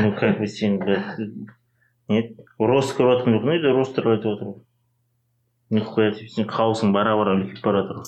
[0.00, 1.18] ну как вы сен блядь
[2.08, 4.60] нет рост жоқ не ростер айтып отыр ғой
[5.70, 8.04] нихуя себе сен хаосың бара бара үлкейіп бара жатыр ғой.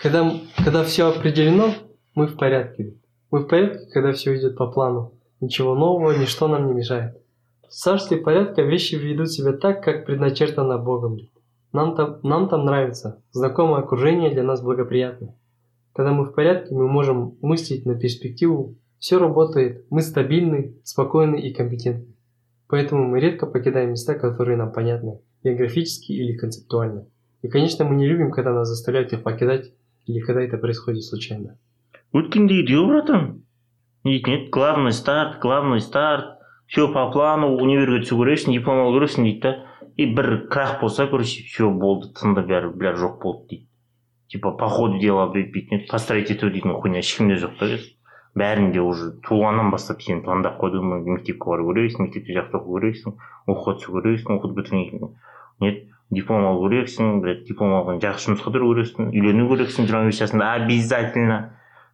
[0.00, 0.30] Когда,
[0.64, 1.74] когда все определено,
[2.14, 2.94] мы в порядке.
[3.30, 5.12] Мы в порядке, когда все идет по плану.
[5.40, 7.16] Ничего нового, ничто нам не мешает.
[7.62, 11.18] В царстве порядка вещи ведут себя так, как предначертано Богом.
[11.72, 13.22] Нам там, нам там нравится.
[13.30, 15.34] Знакомое окружение для нас благоприятно.
[15.92, 18.74] Когда мы в порядке, мы можем мыслить на перспективу.
[18.98, 22.14] Все работает, мы стабильны, спокойны и компетентны.
[22.68, 27.06] Поэтому мы редко покидаем места, которые нам понятны, географически или концептуально.
[27.42, 29.72] И, конечно, мы не любим, когда нас заставляют их покидать,
[30.06, 31.58] или когда это происходит случайно.
[32.12, 33.42] өткенде үйде братан
[34.04, 36.38] не дейтін еді главный старт главный старт.
[36.66, 39.52] Все по плану универге түсу керексің диплом алу керексің дейді да
[39.96, 43.68] и бір крах болса короче все болды тынды бәрі бәрі жоқ болды дейді
[44.28, 47.70] типа по ходу дела бүйтіп построить ету дейтін хуйня ешкімде жоқ та
[48.38, 53.16] бәрінде уже туғаннан бастап сен пландап қойдың мектепке бару керексің мектепте жақсы оқу керексің
[53.48, 55.14] оқуға түсу керексің оқуды бітірген
[55.64, 60.20] нет диплом алу керексің блядь диплом алған жақсы жұмысқа тұру керексің үйлену керексің жиырма бес
[60.20, 61.38] жасында обязательно.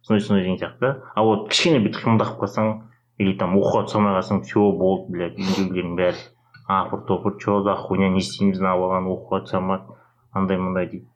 [0.04, 2.70] сондай сондай деген сияқты да а вот кішкене бүйтіп қимылдап қалсаң
[3.18, 6.22] или там оқуға түсе алмай қалсаң все болды блядь үйдегілердің бәрі
[6.68, 9.98] апыр топыр че за хуйня не істейміз мына баланы оқуға түсе алмады
[10.32, 11.08] андай мындай дейді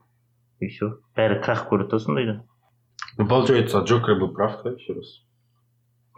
[0.60, 2.40] и все бәрі крах көреді да сондайда
[3.16, 5.22] Ну, получается, Джокер был прав, да, еще раз?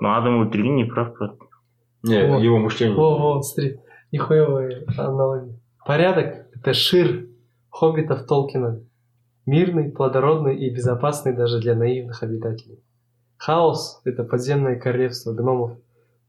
[0.00, 1.36] но адам өлтірген не прав брат
[2.02, 2.42] Не, Вот.
[2.42, 2.96] его мышление.
[2.96, 3.78] Во, во, смотри,
[4.12, 5.58] нихуевая аналогия.
[5.84, 7.26] Порядок – это шир
[7.70, 8.80] хоббитов Толкина.
[9.45, 12.83] Мирный, плодородный и безопасный даже для наивных обитателей.
[13.37, 15.77] Хаос– это подземное королевство гномов,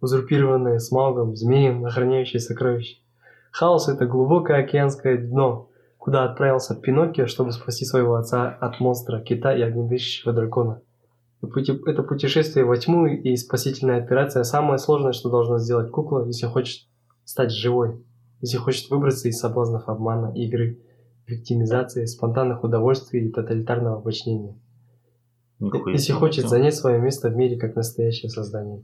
[0.00, 3.02] узурпированное Смаугом, змеем, охраняющее сокровища.
[3.50, 9.54] Хаос— это глубокое океанское дно, куда отправился Пиноккио, чтобы спасти своего отца от монстра, кита
[9.54, 10.80] и огнедышащего дракона.
[11.42, 16.88] Это путешествие во тьму и спасительная операция самое сложное, что должна сделать кукла, если хочет
[17.24, 18.02] стать живой,
[18.40, 20.78] если хочет выбраться из соблазнов обмана, игры,
[21.31, 24.55] виктимизации, спонтанных удовольствий и тоталитарного подчинения.
[25.59, 26.17] Нихуя Если себе.
[26.19, 28.83] хочет занять свое место в мире как настоящее создание.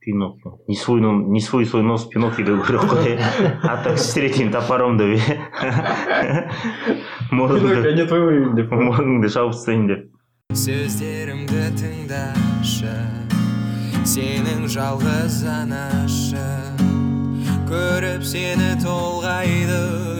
[0.00, 0.58] Пиноккио.
[0.68, 3.18] Не свой, но- не свой свой нос Пиноккио деп көріп қой
[3.62, 6.46] а так с третьим топором деп иә
[7.32, 10.04] мұрныңды не твое имя деп мұрныңды шауып тастайын деп
[10.54, 12.94] сөздерімді тыңдашы
[14.06, 16.78] сенің жалғыз анашың
[17.66, 20.19] көріп сені толғайды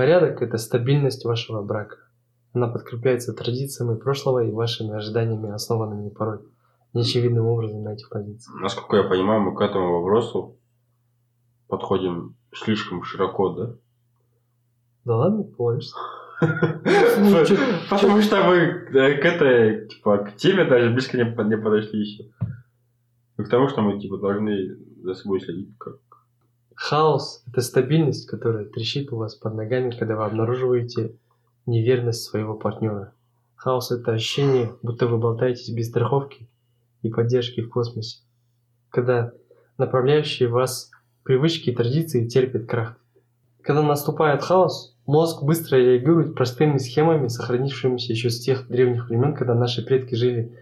[0.00, 1.98] Порядок– это стабильность вашего брака.
[2.54, 6.38] Она подкрепляется традициями прошлого и вашими ожиданиями, основанными порой
[6.94, 8.58] неочевидным образом на этих позициях.
[8.62, 10.56] Насколько я понимаю, мы к этому вопросу
[11.68, 13.74] подходим слишком широко, да?
[15.04, 15.94] Да ладно, плавишься.
[16.40, 17.44] Ну,
[17.90, 22.00] Потому что мы э, к этой, типа, к теме даже близко не под- не подошли
[22.00, 22.24] еще.
[23.36, 25.96] К тому, что мы, типа, должны за собой следить, как...
[26.80, 31.14] Хаос– это стабильность, которая трещит у вас под ногами, когда вы обнаруживаете
[31.66, 33.12] неверность своего партнера.
[33.54, 36.48] Хаос– это ощущение, будто вы болтаетесь без страховки
[37.02, 38.20] и поддержки в космосе.
[38.88, 39.32] Когда
[39.76, 40.90] направляющие вас
[41.22, 42.96] привычки и традиции терпят крах.
[43.60, 49.54] Когда наступает хаос, мозг быстро реагирует простыми схемами, сохранившимися еще с тех древних времен, когда
[49.54, 50.58] наши предки жили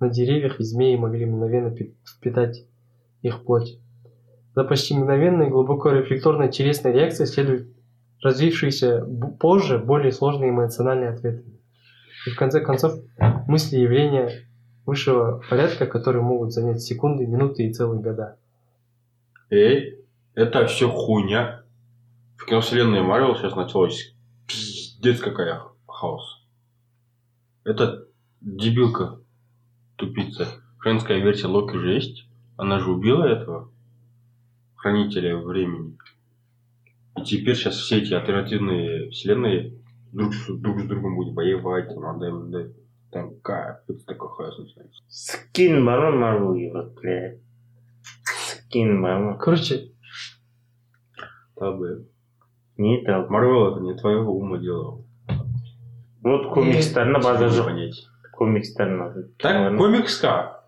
[0.00, 2.66] на деревьях, и змеи могли мгновенно пи- впитать
[3.22, 3.80] их плоть.
[4.56, 7.68] За почти мгновенной, глубоко рефлекторной телесной реакцией следуют
[8.22, 9.06] развившиеся
[9.38, 11.44] позже более сложные эмоциональные ответы.
[12.26, 12.94] И в конце концов,
[13.46, 14.48] мысли явления
[14.86, 18.38] высшего порядка, которые могут занять секунды, минуты и целые года.
[19.50, 20.00] Эй,
[20.34, 21.62] это все хуйня.
[22.38, 24.14] В киновселенной Марвел сейчас началось
[24.46, 26.42] пиздец какая хаос.
[27.62, 28.06] Это
[28.40, 29.18] дебилка,
[29.96, 30.46] тупица.
[30.82, 32.26] Женская версия Локи же есть.
[32.56, 33.70] Она же убила этого
[34.86, 35.98] хранителя времени.
[37.18, 39.72] И теперь сейчас все эти альтернативные вселенные
[40.12, 42.72] друг с, друг с другом будут воевать, там, андай, мындай.
[43.10, 45.02] Там капец такой хаос начинается.
[45.08, 47.40] скин бар ма марвелге вот блядь
[48.24, 49.90] скин бар ма Короче,
[51.56, 52.06] блин.
[52.76, 55.02] не это Марвел это не твоего ума дело.
[56.22, 58.06] вот комикстарында базар жоқ Понять.
[58.32, 60.60] комикстарында Так, комиксқа.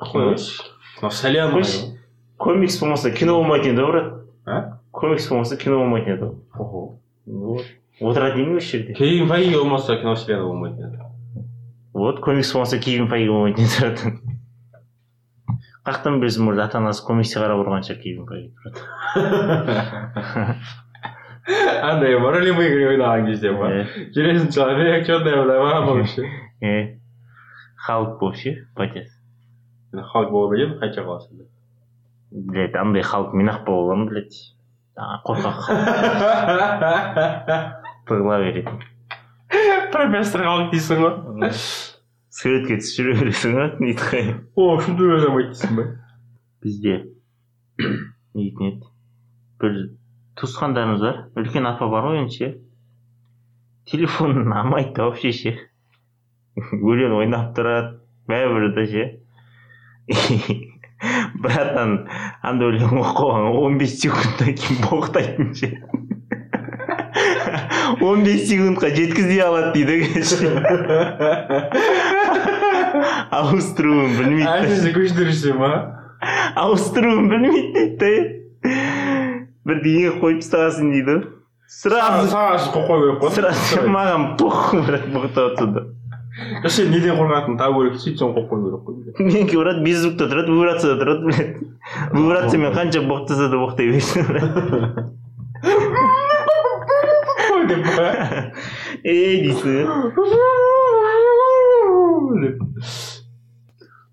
[0.00, 0.62] Қойшы.
[1.02, 1.97] На вселенную.
[2.38, 4.12] Комикс болмаса кино болмайтын еді ғой брат
[4.46, 4.78] А?
[4.92, 6.82] комикс болмаса кино болмайтын еді ғой Ого.
[7.26, 7.64] вот
[8.00, 10.98] отыратын едім осы жерде Кевин Файги болмаса кино вселенная болмайтын еді.
[11.94, 13.98] вот комикс болмаса кевин файги болмайтын еді брат
[15.88, 18.52] қаяқтан білесің может ата анасы комиксте қарап отырған шығар кевин файги
[21.82, 23.68] Андай, мы игры ойнаған кезде ма?
[24.14, 26.98] Железный человек, что-то ойнамаған вообще.
[27.86, 29.08] халық болып ше батяс
[29.94, 31.46] Халық болып едім, қанша қаласың?
[32.30, 34.36] Блять андай халық мен ақ бола аламын блять
[35.26, 35.58] қорқақ
[38.08, 38.72] тығыла береді
[39.92, 41.50] Профессор халық дейсің ғой.
[42.38, 44.24] суретке түсіп жүре бересің ғой нитқой
[44.56, 45.86] О, шынды ойнамайды дейсің ба?
[46.62, 46.98] бізде
[47.78, 48.90] не дейтін еді
[49.62, 49.78] бір
[50.40, 52.50] туысқандарымыз бар үлкен апа бар ғой енді ше
[53.88, 55.54] телефонын алмайды да вообще ше
[56.58, 57.96] өлең ойнап тұрады
[58.28, 59.04] бәрібір де ше
[61.42, 61.90] братан
[62.42, 65.68] андай өлең оқып қойғанға он бес секундтан кейін боқтайтын ше
[68.08, 69.96] он бес секундқа жеткізбей алады дейді
[73.38, 74.48] ауыстыруын білмейді.
[74.48, 75.72] Әнесі көшірсем ма?
[76.58, 77.98] ауыстыруын білмейді дейді.
[77.98, 78.08] Да
[79.68, 81.14] бірдеңе қойып тастағансың дейді.
[81.68, 83.30] Ғой сразу қоқой керек қой.
[83.36, 85.80] сразу маған похуй брат боқтап отырды да
[86.63, 88.93] Вообще неден қорқатынын табу керек сөйтсең қоқой керек қой.
[89.23, 91.57] менікі брат без звукта тұрады вибрацияда тұрады блядь
[92.13, 94.43] вибрациямен қанша боқтаса да боқтай берсін брат
[97.49, 98.07] Қой деп па?
[99.03, 99.85] ей дейсің
[102.43, 102.57] Деп.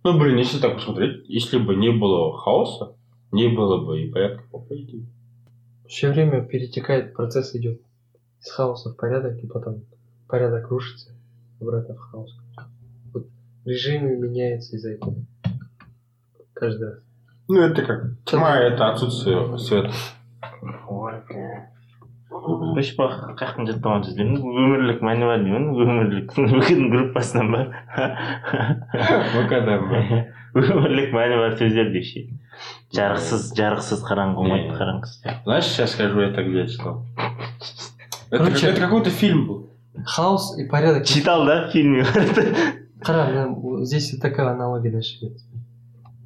[0.05, 2.95] Ну, блин, если так посмотреть, если бы не было хаоса,
[3.33, 5.07] не было бы и порядка по идее.
[5.89, 7.81] все время перетекает, процесс идет
[8.41, 9.83] из хаоса в порядок, и потом
[10.29, 11.11] порядок рушится,
[11.65, 12.31] обратно в хаос.
[13.13, 13.27] Вот
[13.65, 15.15] режимы меняются из-за этого.
[16.55, 16.99] Каждый раз.
[17.49, 19.93] Ну, это как тьма, это отсутствие света.
[20.89, 21.67] ой бля
[22.31, 27.63] қойшы қай жақтан жаттаған сөздерің өмірлік мәні бар деймін өмірлік вк группасынан ба
[29.35, 30.01] ВК-дан ба?
[30.55, 32.23] өмірлік мәні бар сөздер деуші
[32.97, 34.77] жарықсыз жарықсыз қараңғы болмайды Не.
[34.79, 35.43] қараңғысы сияқты.
[35.45, 37.05] Знаешь, сейчас скажу это где я читал.
[38.31, 39.64] Это, Короче- это какой-то фильм был.
[40.05, 41.05] Хаос и порядок.
[41.07, 42.03] читал да в фильме
[43.05, 45.39] Қара, мына вот здесь вот такая аналогия дальше идет.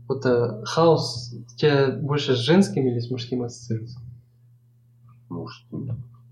[0.09, 4.00] Вот э, хаос у тебя больше с женским или с мужским ассоциируется?
[5.31, 5.66] Может,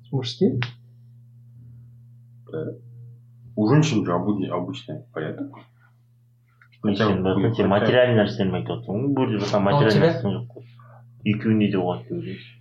[0.09, 0.61] С мужским?
[3.57, 5.53] у женщин же обыди- обычный порядок.
[6.83, 9.61] Хотя бы сен бәлкім будет сен хотя- материальный нәрсені айтып отырсың ғой бөліп жатқан А
[9.61, 10.09] у материальный тебя?
[10.11, 10.65] нәрсені жоқ қой
[11.25, 12.56] екеуінде де болады деп ойлайсың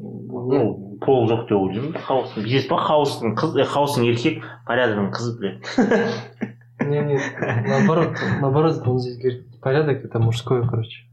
[0.00, 5.08] Ну, ну пол жоқ деп ойлаймын хаос білесіз ба хаостың қыз е, хаостың еркек порядогын
[5.14, 6.52] қыз біледі
[6.86, 7.20] не, не,
[7.66, 11.04] наоборот, наоборот, он здесь говорит, порядок это мужское, короче.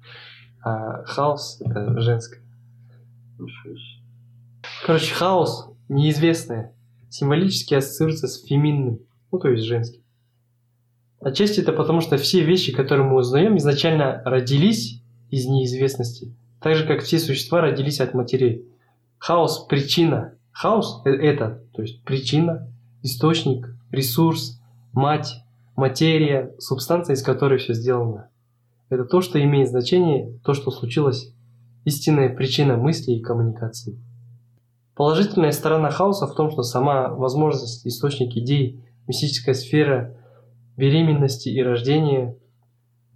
[0.64, 2.42] А хаос это женское.
[3.40, 4.04] Ничего себе.
[4.86, 6.74] Короче, хаос неизвестное
[7.10, 9.00] символически ассоциируется с феминным,
[9.32, 10.02] ну то есть женским.
[11.20, 16.86] Отчасти это потому, что все вещи, которые мы узнаем, изначально родились из неизвестности, так же
[16.86, 18.68] как все существа родились от матерей.
[19.19, 20.35] Хаос– причина.
[20.53, 24.61] Хаос– э- это, то есть причина, источник, ресурс,
[24.93, 25.43] мать,
[25.77, 28.31] материя, субстанция, из которой все сделано.
[28.89, 31.33] Это то, что имеет значение, то, что случилось,
[31.85, 34.01] истинная причина мысли и коммуникации.
[34.95, 40.17] Положительная сторона хаоса в том, что сама возможность, источник идей, мистическая сфера
[40.77, 42.37] беременности и рождения.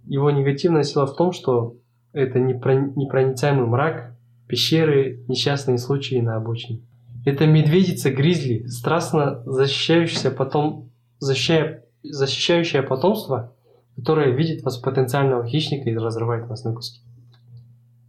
[0.05, 1.77] Его негативная сила в том, что
[2.13, 4.12] это непро- непроницаемый мрак,
[4.53, 6.83] пещеры, несчастные случаи на обочине.
[7.25, 13.55] Это медведица-гризли, страстно защищающаяся потом, защищая, защищающая потомство,
[13.95, 17.01] которое видит вас потенциального хищника и разрывает вас на куски.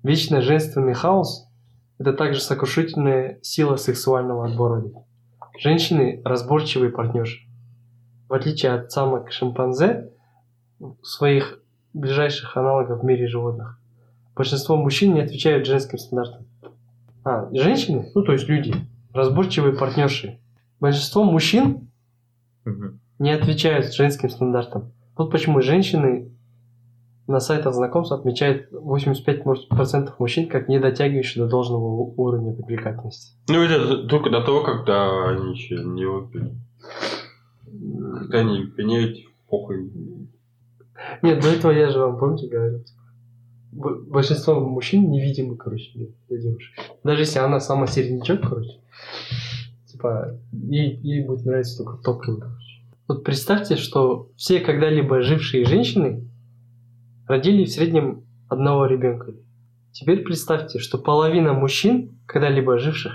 [0.02, 1.48] Вечно женственный хаос–
[1.98, 4.84] это также сокрушительная сила сексуального отбора.
[5.58, 7.48] Женщины– разборчивые партнерши.
[8.28, 10.10] В отличие от самок шимпанзе,
[11.02, 11.58] своих
[11.94, 13.80] ближайших аналогов в мире животных,
[14.34, 16.46] большинство мужчин не отвечают женским стандартам.
[17.24, 18.74] А, женщины, ну то есть люди,
[19.12, 20.40] разборчивые партнерши.
[20.80, 21.90] Большинство мужчин
[23.18, 24.92] не отвечают женским стандартам.
[25.16, 26.34] Вот почему женщины
[27.26, 33.36] на сайтах знакомств отмечают 85% мужчин как не дотягивающие до должного уровня привлекательности.
[33.48, 36.54] Ну, это только до того, когда они еще не выпили.
[38.20, 39.16] Когда они пьянеют,
[39.48, 39.90] похуй.
[41.22, 43.00] Нет, до этого я же вам, помните, говорил, типа,
[43.74, 45.90] большинство мужчин невидимы, короче,
[46.28, 46.72] для, девушек.
[47.02, 48.80] Даже если она сама середнячок, короче,
[49.86, 52.82] типа, ей, ей будет нравиться только топлинг, короче.
[53.08, 56.28] Вот представьте, что все когда-либо жившие женщины
[57.26, 59.34] родили в среднем одного ребенка.
[59.92, 63.12] Теперь представьте, что половина мужчин, когда-либо живших,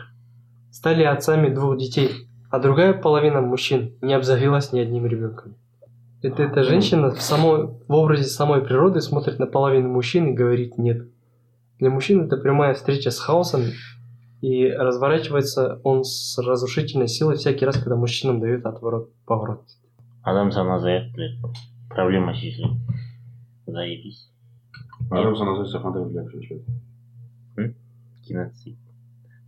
[0.72, 2.12] стали отцами двух детей,
[2.52, 5.56] а другая половина мужчин не обзавелась ни одним ребенком.
[6.22, 10.78] Это эта женщина в, самой, в образе самой природы смотрит на половину мужчин и говорит
[10.78, 11.07] «нет».
[11.78, 13.62] Для мужчин это прямая встреча с хаосом,
[14.40, 19.64] и разворачивается он с разрушительной силой всякий раз, когда мужчинам дают отворот-поворот.
[20.22, 21.38] адам саны азаяды блядь
[21.90, 22.80] проблема шешіледі
[23.66, 24.30] заебись
[25.11, 26.64] Адам санаса қандай ойлап шешеді
[28.26, 28.76] геноцид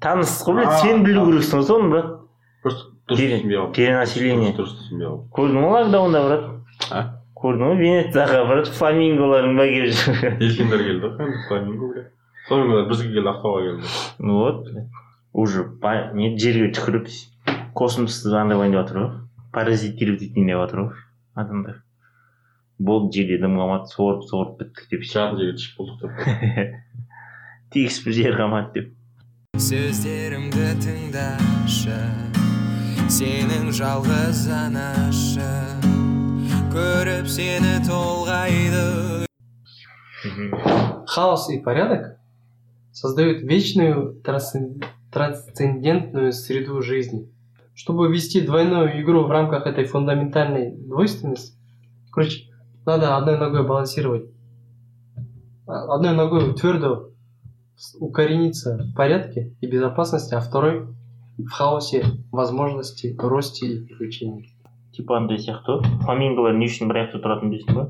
[0.00, 1.26] таныс қой блядь А, сен білу а.
[1.30, 2.20] керексің ғой соны брат
[2.62, 3.66] Просто то, что Пере- семья.
[3.72, 4.52] перенаселение.
[4.52, 5.08] То, что семья.
[5.32, 6.49] көрдің ғой локдаунда брат А?
[7.41, 12.03] көрдің ғой венецияға брат фламинголардың ба келіп жүр Дельфиндар келді ғой фламинго бля
[12.47, 13.93] фламинголар бізге келді ақтауға келді
[14.27, 14.67] ну вот
[15.33, 15.65] уже
[16.13, 17.07] не жерге түкіріп
[17.73, 19.11] космосты андай қылайын деп жатыр ғой
[19.55, 21.03] паразитировать етейін деп жатыр ғой
[21.35, 21.81] адамдар
[22.79, 26.75] болды жерде дым қалмады сорып сорып біттік деп шығатын жерге тышып болдық деп
[27.73, 32.01] тегіс бір жер қалмады деп сөздерімді тыңдашы
[33.11, 35.80] сенің жалғыз анашы
[36.71, 39.25] көріп сені толғайды
[41.07, 42.17] Хаос и порядок
[42.93, 47.27] создают вечную трансцен- трансцендентную среду жизни.
[47.73, 51.57] Чтобы вести двойную игру в рамках этой фундаментальной двойственности,
[52.11, 52.45] короче,
[52.85, 54.25] надо одной ногой балансировать.
[55.67, 57.09] А, Одной ногой твердо
[57.99, 60.87] укорениться в порядке и безопасности, а второй
[61.37, 64.55] в хаосе возможностей, росте и приключений.
[65.01, 67.87] Типа андай сияқты ғой фламинголар не үшін бір аяқта тұратынын білесің ба?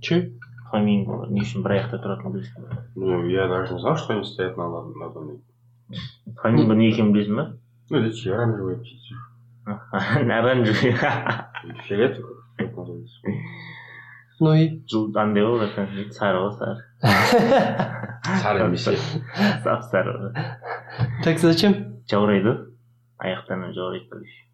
[0.00, 0.20] Че?
[0.70, 2.82] фламинголар не үшін бір аяқта тұратынын білесің ба?
[2.96, 5.40] Ну, я даже не знал, что они стоят на, на одной.
[6.40, 7.46] фламинго не екенін білесің ба?
[7.90, 9.14] Ну, эти оранжевые птицы.
[9.68, 10.92] оранжевый
[11.64, 13.20] Или Фиолетовые, как называется.
[14.40, 14.68] Ну и...
[15.18, 16.84] андай ғой братан сары ғой сары.
[18.42, 18.84] Сары емес
[19.64, 21.74] сап сары ғой Так зачем?
[22.08, 22.54] жаурайды.
[23.18, 24.47] Ғой аяқтарынан жаурайды короче.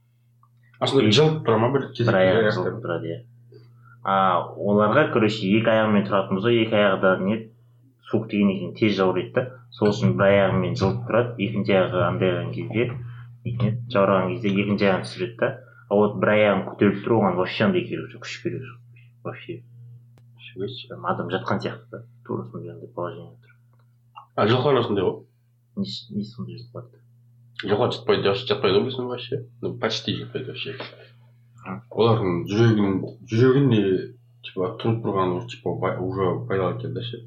[0.80, 3.18] А что, жылып тұра ма бір бір аяғы жылып тұрады иә.
[4.04, 7.38] А оларға короче екі аяғымен тұратын болса екі аяғы да не
[8.10, 9.44] суық тигеннен кейін тез жаурайды да.
[9.74, 12.88] Сол үшін бір аяғымен жылып тұрады екінші аяғы андайған кезде
[13.94, 15.52] жаураған кезде екінші аяғын түсіреді да.
[15.88, 19.62] А вот бір аяғын көтеріліп тұру оған вообще андай керек жоқ күш керек жоқ вообще.
[21.02, 23.54] Адам жатқан сияқты да тура сондай положение тұр
[24.36, 27.03] а жылқылар осындай ғой не сондай жылқылар
[27.62, 29.40] жылқылар жатпайды жатпайды ғой білесің вообще?
[29.62, 30.74] Ну почти жатпайды вообще.
[31.90, 32.96] Олардың жүрегінің
[33.30, 33.82] жүрегіне
[34.44, 37.22] типа тұрып тұрғаны уже типа уже пайдалы екен да ше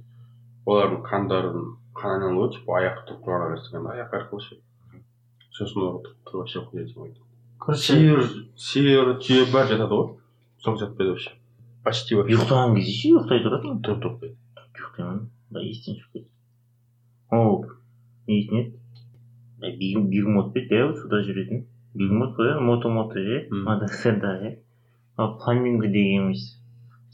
[0.68, 1.64] олардың қандарын
[1.98, 4.60] қан айналуы типа аяққа тұрып тұрған арасында аяқ арқылы ше
[5.58, 6.94] сосын олар вообще охуеть
[7.58, 8.24] короче сиыр
[8.56, 10.10] сиыр түйе бәрі жатады ғой
[10.64, 11.32] сол жатпайды вообще.
[11.84, 12.36] Почти вообще.
[12.36, 14.28] Ұйықтаған кезде ше ұйықтай тұрады ғой тұрып тұрып
[14.78, 15.24] ұйықтаймын
[15.56, 16.30] да естен шығып кетті
[17.38, 17.66] ол
[18.28, 18.87] нетін еді
[19.62, 21.64] Бег- бегемот па еді иә суда жүретін
[21.98, 24.52] бегемот қой иә мото мото иә мадагаскарда иә
[25.18, 26.44] ал фламинго дегеніміз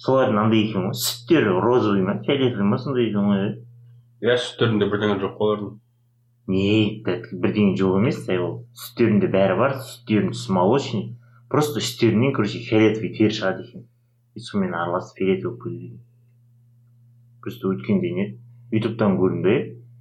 [0.04, 3.54] солардың андай екен ғой сүттері розовый ма фиолетовый ма сондай екен ғой иә
[4.28, 5.74] иә сүттерінде бірдеңе жоқ қой олардың
[6.52, 11.06] не бірдеңе жоқ емес әй ол сүттерінде бәрі бар сүттерінің түсі молочный
[11.54, 13.88] просто үстерінен короче фиолетовый тер шығады екен
[14.36, 16.02] и сонымен араласып фиолетовый болып кетеді екен
[17.44, 18.26] просто өткенде не
[18.76, 19.56] ютубтан көрдім да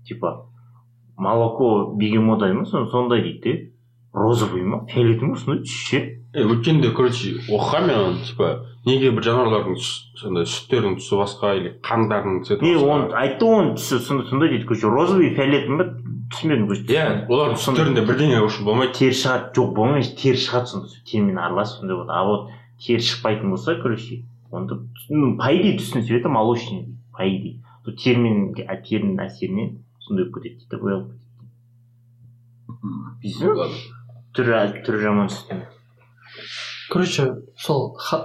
[0.09, 0.33] типа
[1.17, 3.69] молоко бегемотай ма сон- сондай дейді де.
[4.13, 4.87] Розовый ма?
[4.89, 5.37] Фиолетовый ма?
[5.37, 5.99] Сондай түсі ше
[6.35, 8.49] е өткенде короче оқығанмын мен оны типа
[8.85, 9.77] неге бір жануарлардың
[10.21, 12.89] сондай сүттерінің түсі басқа или қандарының цветі не басқа?
[12.93, 15.87] он айтты оның түсі сондай сондай дейді короче розовый фиолетовый ма?
[16.33, 16.85] Түсінбедім короче.
[16.89, 18.93] Иә олардың сүттерінде бірдеңе үшін болмайды.
[18.97, 20.89] Тер шығады жоқ болмайды тер шығады сонда.
[21.05, 22.13] Термен араласып сондай болады.
[22.17, 22.51] А вот
[22.81, 24.79] тер шықпайтын болса короче онда
[25.11, 29.77] ну по идее түсінің цветі молочный по идее сол термен терінің әсерінен.
[30.07, 31.09] Сондай болып кетеді дейді боялып
[33.23, 33.69] кетеді
[34.37, 35.63] түрі түрі жаман сүттің
[36.93, 37.81] короче сол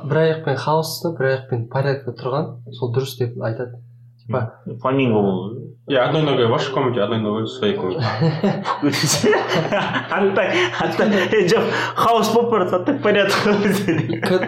[0.09, 2.45] бір аяқпен хаосты бір аяқпен порядкта тұрған
[2.79, 3.79] сол дұрыс деп айтады
[4.25, 4.39] типа
[4.81, 8.03] фламинго болды иә одной ногой в вашей комнате одной ногой в своей комнате
[11.53, 11.63] жоқ
[11.95, 13.37] хаос болып бара жатса так порядок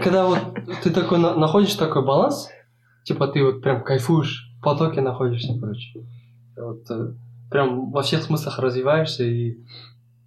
[0.01, 0.39] когда вот
[0.83, 2.49] ты такой на- находишь такой баланс,
[3.05, 5.99] типа ты вот прям кайфуешь, в потоке находишься, короче.
[6.59, 7.13] Вот, э,
[7.49, 9.57] прям во всех смыслах развиваешься и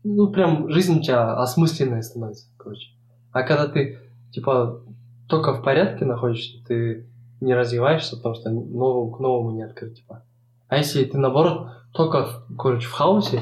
[0.05, 2.89] ну прям жизнь у тебя осмысленная становится, короче.
[3.33, 3.99] А когда ты
[4.33, 4.83] типа
[5.29, 7.07] только в порядке находишься, ты
[7.41, 10.25] не развиваешься, потому что новому к новому не открыть, типа.
[10.69, 13.41] А если ты наоборот только, короче, в хаосе,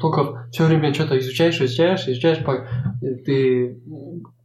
[0.00, 2.38] только все время что-то изучаешь, изучаешь, изучаешь,
[3.24, 3.80] ты,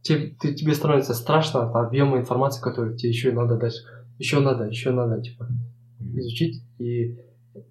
[0.02, 3.78] те- ты- тебе становится страшно от объема информации, которую тебе еще надо дальше,
[4.18, 5.48] еще надо, еще надо, типа,
[6.14, 7.18] изучить, и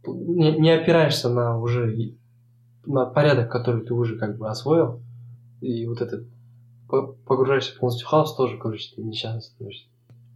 [0.06, 1.96] не, не опираешься на уже
[2.86, 5.02] на порядок, который ты уже как бы освоил,
[5.62, 6.28] и вот этот
[6.88, 9.88] по- погружаешься полностью в хаос, тоже, короче, ты несчастный становишься.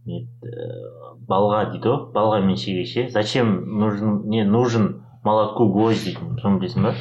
[0.04, 6.08] нет э, балға дейді ғой балға мен шеге ше зачем нужен не нужен молотку гвоздь
[6.08, 6.94] дейтін соны білесің ба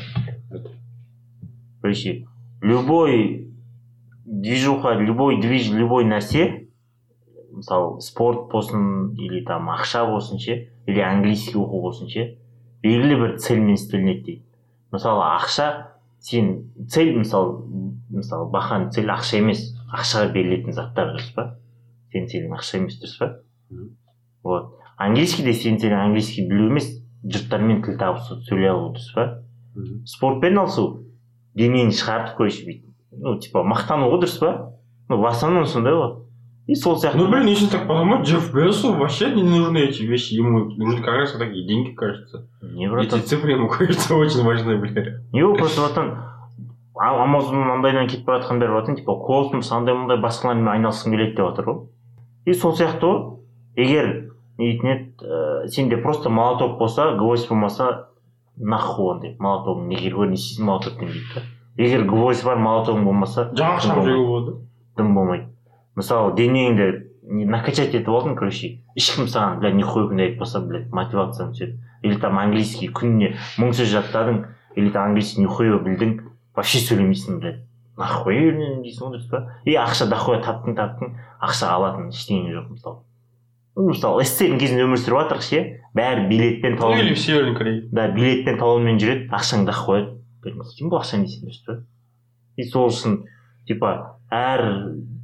[1.81, 2.27] короче
[2.61, 3.49] любой
[4.25, 6.67] движуха любой движ любой нәрсе
[7.49, 12.37] мысалы спорт болсын или там ақша болсын ше или английский оқу болсын ше
[12.83, 14.43] белгілі бір цельмен істелінеді дейді
[14.91, 15.67] мысалы ақша
[16.19, 16.51] сен
[16.89, 17.61] цель мысалы
[18.11, 21.47] мысалы бақан цель ақша емес ақшаға берілетін заттар дұрыс па?
[22.11, 23.29] Сенің целің ақша емес дұрыс па?
[24.43, 24.77] Вот.
[24.97, 26.89] Английскийде сенің целің английский білу емес
[27.23, 29.27] жұрттармен тіл табысу сөйлей алу дұрыс па?
[30.05, 30.87] Спортпен алысу
[31.55, 34.51] денені шығартып короче бүйтіп ну типа мақтану ғой дұрыс па?
[35.09, 36.13] Ну в основном сондай ғой.
[36.67, 40.33] И сол сияқты Ну, блин, если так подумать, Джефф Безосу вообще не нужны эти вещи.
[40.35, 42.47] Ему нужны как раз такие деньги, кажется.
[42.61, 45.19] не Эти братан цифры ему, кажется, очень важны, бля.
[45.33, 46.17] не ол просто братан
[46.95, 51.35] А- амазоннан андайдан кетіп бара жатқан бәрі братан типа космос андай мындай басқалармен айналысқым келеді
[51.35, 51.79] деп жатыр ғой
[52.45, 53.39] и сол сияқты ғой
[53.75, 54.09] егер
[54.59, 58.09] не дейтін еді ә, сенде просто молоток болса гвоздь болмаса
[58.57, 61.41] нахуй ондай молотогың не керегі бар не істейсің молотокпен дейді да
[61.83, 64.27] егер гвоздь бар молотогың болмаса Жаңа жүруге болмайды.
[64.27, 64.55] болады.
[64.97, 65.45] дым болмайды
[66.01, 66.87] мысалы денеңді
[67.31, 72.39] не- накачать етіп алдың короче ешкім саған бля нихуя айтпаса блядь мотивацияң түседі или там
[72.41, 74.41] английский күніне мың сөз жаттадың
[74.75, 76.17] или там английский нихуя білдің
[76.55, 77.61] вообще сөйлемейсің блядь.
[77.97, 79.39] Нахуй үйренемін дейсің ғой дұрыс па?
[79.67, 81.11] И ақша дохуя таптың таптың
[81.43, 83.03] ақша алатын ештеңе жоқ мысалы
[83.91, 85.59] мысалы сссрдің кезінде өмір сүріп жатырық ше
[85.95, 87.83] бәрі билетпен или талон в Северной Корее.
[87.91, 90.07] да билетпен талонмен жүреді ақшаң дохуя.
[90.75, 91.77] Сен бұл ақшаны дейсің дұрыс па?
[92.57, 93.21] И сол үшін
[93.67, 94.65] типа әр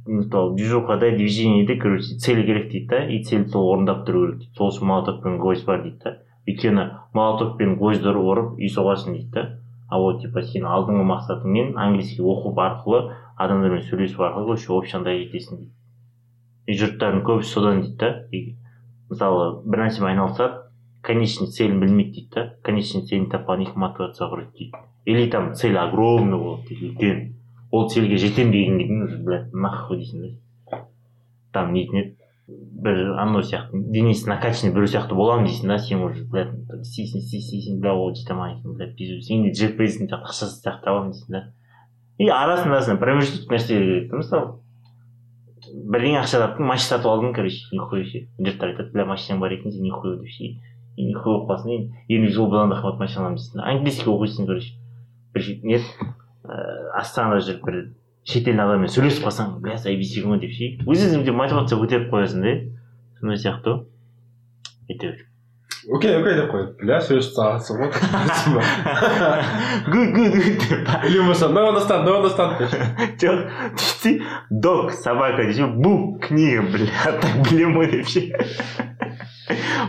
[0.08, 4.56] мысалы движухада движениеде короче цель керек дейді да и цель сол орындап тұру керек дейді
[4.56, 6.14] сол үшін молоток пен гвоздь бар дейді да
[6.48, 6.84] өйткені
[7.14, 9.44] молоток пен гвоздьді ұрып үй соғасың дейді да
[9.88, 13.02] а вот типа сен алдыңғы мақсатыңмен английский оқу арқылы
[13.36, 15.74] адамдармен сөйлесу арқылы короче общий андайға жетесің дейді
[16.66, 18.10] и жұрттардың көбісі содан дейді да
[19.12, 20.64] мысалы бір нәрсемен айналысады
[21.02, 25.78] конечный целін білмейді дейді да конечный целін тапқан екі мотивация құрайды дейді или там цель
[25.80, 27.22] огромный болады дейді үлкен
[27.70, 30.22] ол цельге жетемін дегенге дейін блядь нахуй дейсің
[30.70, 30.80] да
[31.52, 32.14] там не дейтін еді
[32.82, 37.42] бір анау сияқты денесі накачанный біреу сияқты боламын дейсің да сен уже блядь істейсің істейсің
[37.42, 41.36] істейсің бля ол жете алмайсың блядь пизду сен де жетпейсің жаңағы ақшасы сияқты табамын дейсің
[41.36, 41.42] да.
[42.18, 44.56] И арасында сен промежуток нәрселер да мысалы
[45.68, 49.72] бірдеңе ақша таптың машина сатып алдың короче нихуя ше жұрттар айтады бля машинаң бар екен
[49.74, 50.54] сен нихуя деп ше
[50.98, 54.72] и нихуя болып қаласың енді жыл бұдан да қымбат машина аламын дейсің английский оқисың короче.
[55.34, 55.60] Бір ше-
[56.48, 57.78] ыыы астанада жүріп бір
[58.28, 60.74] шетелдің адаммен сөйлесіп қалсаң бля заебись екен ғой деп ше.
[60.84, 62.58] Өз өзіңде мотивация көтеріп қоясың да
[63.20, 63.78] сондай сияқты.
[63.78, 65.28] Ғой әйтеуір
[65.94, 67.90] окей окей деп қой бля сөйлесіп тастағансың ғой
[69.92, 70.90] good good good деп.
[71.06, 72.70] Или болмаса no understand no understand деп
[73.22, 73.38] жоқ
[74.50, 78.20] dog собака десе book книга бля так білемін ғой деп ше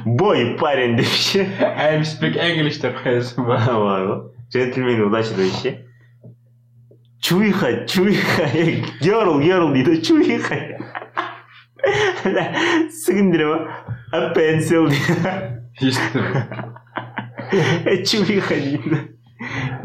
[0.05, 5.75] boy парень деп ше I'm speak English деп қоясың ба ғой джентльмен удачи деп ше
[7.20, 8.46] чуиха чуиха
[9.00, 10.56] герл герл дейді чуиха
[12.90, 15.98] сігіндіре ма аппенсил дейді
[17.86, 18.96] естідім чуиха дейді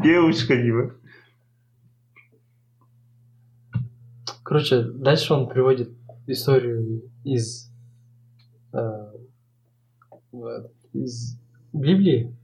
[0.04, 0.92] девушка дейді
[4.50, 5.92] Короче, дальше он приводит
[6.26, 7.72] историю из,
[8.74, 8.80] э,
[10.32, 11.40] вот, из
[11.72, 12.36] Библии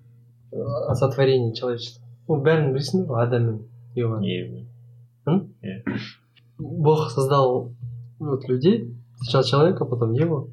[0.52, 2.06] э, о сотворении человечества.
[2.28, 3.66] Ну, бәрін білесің ғой адам
[5.27, 5.47] ева
[6.59, 7.73] Бог создал
[8.19, 10.51] вот людей, сначала человека, потом Еву.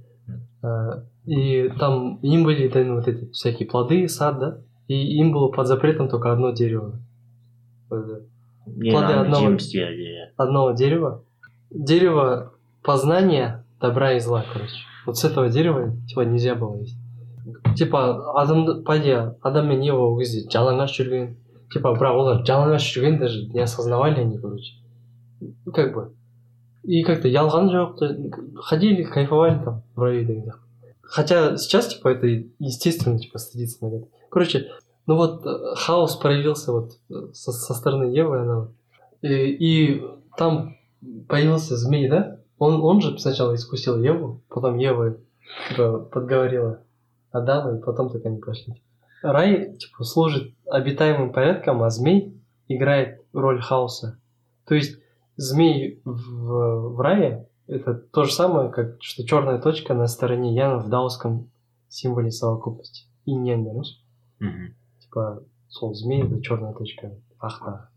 [0.63, 4.57] Э, И там им были даны вот эти всякие плоды, сад, да?
[4.87, 6.99] И им было под запретом только одно дерево.
[7.89, 11.23] Плоды одного- жемістер иә Одного дерева.
[11.69, 12.53] Дерево
[12.83, 14.75] познания добра и зла, короче.
[15.05, 16.97] Вот с этого дерева типа нельзя было есть.
[17.75, 21.35] Типа адам по идее адам мен ева ол кезде жалаңаш жүрген
[21.71, 24.73] типа бірақ олар жалаңаш жүрген даже не осознавали они короче.
[25.39, 26.13] Ну, как бы.
[26.83, 30.53] И как-то ялған жоқ то ходили кайфовали там в раю деген
[31.07, 32.27] хотя сейчас типа это
[32.59, 34.71] естественно типа стыдиться это короче
[35.05, 38.67] ну вот э, хаос проявился вот э, со, со стороны Евы она
[39.21, 40.03] и, и
[40.37, 40.75] там
[41.27, 42.39] появился змей да?
[42.57, 45.17] Он он же сначала искусил Еву потом Ева
[45.69, 46.81] типа подговорила
[47.31, 48.81] Адама и потом только они пошли
[49.21, 54.19] рай типа служит обитаемым порядком а змей играет роль хаоса
[54.65, 54.99] то есть
[55.35, 60.77] змей в, в рае это то же самое, как что черная точка на стороне Яна
[60.77, 61.49] в даосском
[61.89, 63.07] символе совокупности.
[63.25, 64.01] И не знаешь?
[64.39, 67.11] мхм Типа, сол змей это черная точка.
[67.39, 67.89] Ахта.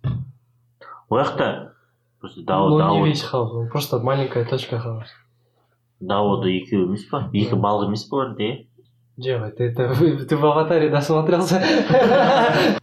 [1.08, 1.72] жақта
[2.18, 5.12] просто дао ну, дао не весь хаос, он просто маленькая точка хаоса.
[6.00, 8.52] даода екеу емес па екі балық емес па оларда иә
[9.19, 9.93] Дева, ты, это,
[10.29, 11.63] ты в аватаре досмотрелся?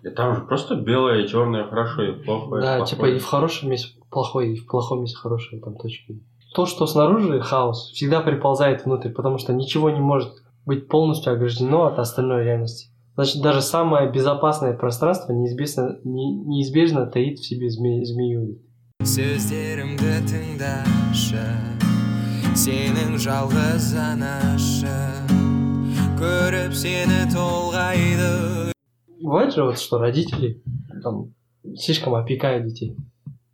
[0.02, 2.60] И там же просто белое и черное, хорошо и плохо.
[2.60, 6.22] Да, типа и в хорошем есть плохой, и в плохом есть хорошие там точки.
[6.54, 10.32] То, что снаружи хаос, всегда приползает внутрь, потому что ничего не может
[10.64, 12.88] быть полностью ограждено от остальной реальности.
[13.14, 18.58] Значит, даже самое безопасное пространство неизбежно, не- неизбежно таит в себе зме- змею.
[19.02, 21.42] сөздерімді тыңдашы
[22.54, 25.45] сенің жалғыз анашың
[26.20, 28.72] көріп сені толғайды
[29.22, 30.60] Бывает же вот, что родители
[31.02, 31.32] там
[31.76, 32.96] слишком опекают детей.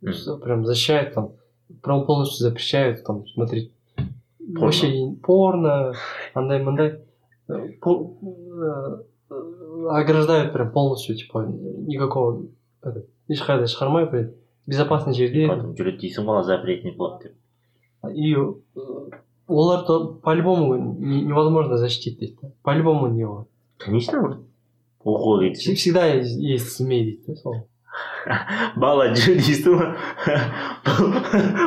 [0.03, 1.33] Что Прям защищают там,
[1.83, 3.71] прям полностью запрещают там смотреть
[4.39, 5.93] вообще и порно,
[6.33, 7.01] андай мандай
[7.49, 9.03] Э, по- э,
[9.89, 12.45] ограждают прям полностью, типа, никакого
[12.83, 14.35] это, ешқайда шығармай блядь,
[14.67, 17.33] безопасный жерде потом жүреді дейсің ғой ана запретный плод деп
[18.13, 18.45] и э,
[19.48, 22.48] оларды по-любому не- невозможно защитить дейді да.
[22.62, 23.46] по-любому не болады
[23.78, 24.36] конечно бір
[25.04, 27.54] оқуға Вс- кетсең всегда есть, змей дейді да сол
[28.76, 29.88] бала жүр дейсің ғой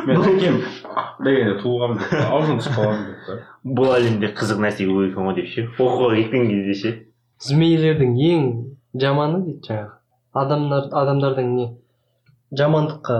[0.06, 0.56] мен әкем
[1.24, 3.36] дегенде туылғанмын деп аузым түсіп қалған деп та.
[3.64, 6.92] бұл әлемде қызық нәрсе көп екен ғой деп ше оқуға кеткен кезде ше
[7.48, 8.48] змейлердің ең
[8.98, 9.94] жаманы дейді жаңағы.
[10.38, 11.66] Адамдар адамдардың не
[12.58, 13.18] жамандыққа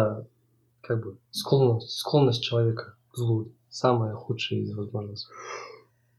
[0.82, 3.48] как бы склонность склонность человека к злу.
[3.70, 5.30] Самое худшее из возможных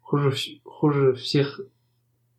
[0.02, 0.34] хуже
[0.64, 1.60] хуже всех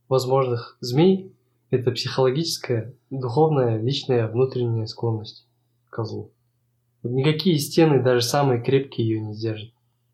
[0.09, 1.35] возможных змей
[1.71, 5.47] это психологическая духовная личная внутренняя склонность
[5.89, 6.33] к злу
[7.03, 9.73] никакие стены даже самые крепкие ее не сдержат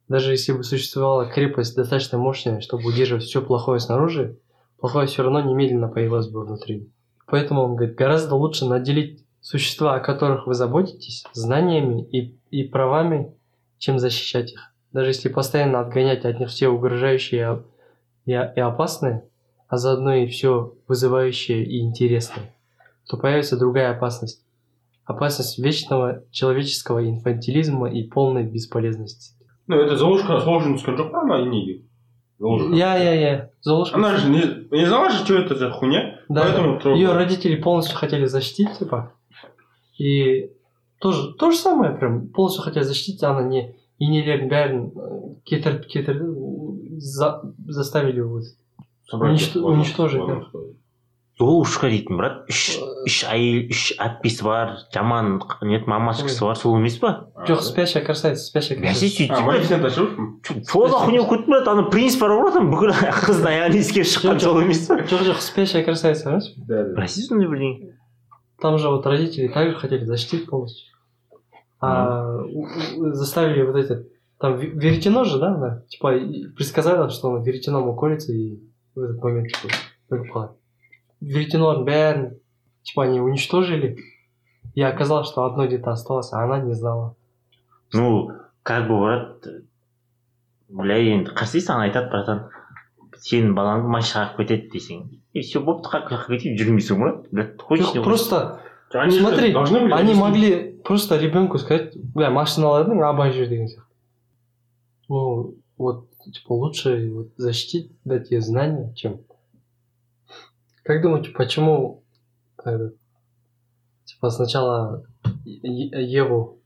[0.09, 4.39] даже если бы существовала крепость достаточно мощная чтобы удерживать все плохое снаружи
[4.79, 6.91] плохое все равно немедленно появилось бы внутри.
[7.27, 13.35] Поэтому он говорит, гораздо лучше наделить существа, о которых вы заботитесь, знаниями и, и правами,
[13.79, 14.73] чем защищать их.
[14.97, 17.63] Даже если постоянно отгонять от них все угрожающие
[18.25, 19.29] и, и опасные,
[19.69, 22.55] а заодно и все вызывающее и интересное,
[23.07, 24.43] то появится другая опасность.
[25.05, 29.35] Опасность вечного человеческого инфантилизма и полной бесполезности.
[29.67, 31.83] Ну, это Золушка сложно түскен жоқ па ана неге
[32.39, 32.75] Золушка.
[32.75, 33.51] Я, я, я.
[33.61, 33.97] Золушка.
[33.97, 34.41] Она же не,
[34.75, 36.21] не знала же, что это за хуйня.
[36.31, 36.99] Да, поэтому трогала.
[36.99, 39.13] ее родители полностью хотели защитить, типа.
[39.99, 40.53] И
[41.01, 45.11] тоже, то же самое прям, полностью хотели защитить, а она не енелерін бәрін э,
[45.49, 46.31] кетіріп кетірді
[46.99, 49.31] за, заставили ладно,
[49.63, 50.23] уничтожить,
[51.39, 52.39] золушка дейтін брат.
[52.49, 55.35] Үш үш әйел үш әпкесі бар жаман
[55.69, 59.05] не мамашкасы бар сол емес па жоқ спящая красавица спящая красавица.
[59.05, 62.55] сөйтіп А, брат, Малефисента ашып сол да хуйня болып кетті брат ана принц бар ғой
[62.57, 67.29] там бүкіл қыздың аяғын иіскеп шыққан жол емес па жоқ жоқ спящая красавица емес білесіз
[67.29, 67.93] сондай бірдеңе
[68.61, 70.96] там же вот родители также хотели защитить полностью.
[71.86, 74.06] а у- у- заставили вот эти
[74.40, 78.60] там ве- веретено же да она, типа и предсказали что она веретеном уколется и
[78.96, 79.74] в этот момент типа
[80.12, 80.54] өліп қалады
[81.22, 82.30] веретеноның бәрін
[82.84, 83.98] типа они уничтожили
[84.76, 87.16] и оказалось что одно где-то осталось а она не знала
[87.94, 88.32] ну
[88.64, 89.48] как бы брат
[90.70, 92.44] бля енді қарсы саған айтады братан
[93.22, 95.02] сенің балаңды машина қағып кетеді десең
[95.34, 98.30] и все болыпты қағып қағып кетейін жүрмейсің брат блядь хочешь не Жоқ, хочешь.
[98.30, 98.60] просто
[99.05, 100.23] же смотри должны были они объяснить.
[100.25, 103.95] могли просто ребенку сказать бля машиналардың абай жүр деген сияқты
[105.09, 109.21] ну вот типа лучше вот защитить дать ей знания чем
[110.83, 112.03] как думаете почему
[112.65, 112.91] э,
[114.05, 115.05] типа сначала
[115.45, 116.59] Еву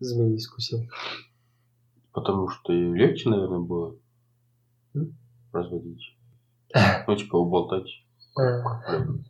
[0.00, 0.84] змей искусил
[2.12, 3.94] Потому что ей легче, наверное, было
[4.94, 5.14] М?
[5.52, 6.16] разводить.
[7.06, 7.88] Ну, типа, уболтать.
[8.36, 9.24] М.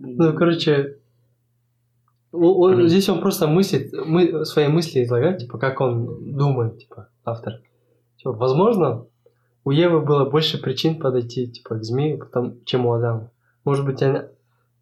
[0.00, 0.98] ну короче
[2.32, 7.54] он- здесь он просто мыслит мы свои мысли излагает типа как он думает типа автор.
[8.16, 9.06] Типа, возможно
[9.64, 13.30] у Евы было больше причин подойти типа к змею потом, чем у Адама.
[13.64, 14.28] Может быть она-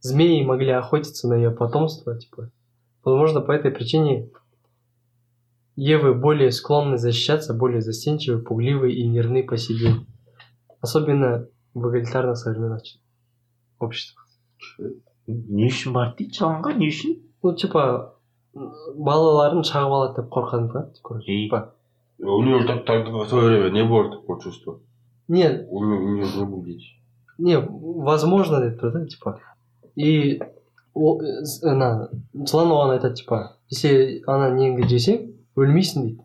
[0.01, 2.51] змеи могли охотиться на ее потомство типа.
[3.05, 4.29] Возможно по этой причине
[5.77, 9.91] Евы более склонны защищаться, более застенчивы, пугливы и нервны по себе.
[10.81, 12.99] Особенно в эгалитарно современных ч-
[13.79, 14.27] обществах.
[15.27, 18.15] не үшін барды дейді жалаңға не үшін Ну, типа,
[18.55, 20.91] балаларын шағып алады деп қорқады да?
[21.03, 21.45] короче, И?
[21.47, 21.75] типа.
[22.21, 24.79] У нее так, так в свое время не было такого чувства.
[25.29, 26.87] Нет, У не было дети.
[27.39, 29.41] не, возможно, деп тұр да, типа.
[29.97, 30.39] И
[30.95, 35.23] ана жылан оған айтады типа если ана неңді жесең
[35.57, 36.21] өлмейсің дейді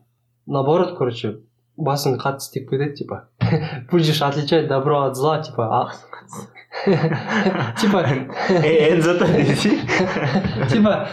[0.46, 1.40] наоборот короче
[1.76, 3.28] басың қатты істеп кетеді типа
[3.90, 5.92] будешь отличать добро от зла типа а-
[7.80, 8.06] типа
[8.64, 9.80] энзо десе
[10.70, 11.08] типа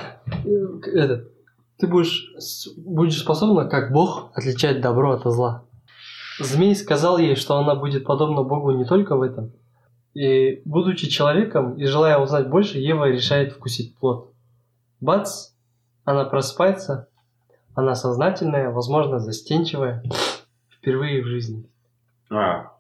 [0.45, 1.35] э, этот
[1.77, 2.31] ты будешь
[2.77, 5.65] будешь способна как бог отличать добро от зла.
[6.39, 9.53] Змей сказал ей что она будет подобна богу не только в этом.
[10.13, 14.33] И будучи человеком и желая узнать больше ева решает вкусить плод.
[15.01, 15.51] Бац!
[16.05, 17.09] Она просыпается.
[17.73, 20.03] Она сознательная возможно застенчивая.
[20.69, 21.69] Впервые в жизни
[22.29, 22.71] А.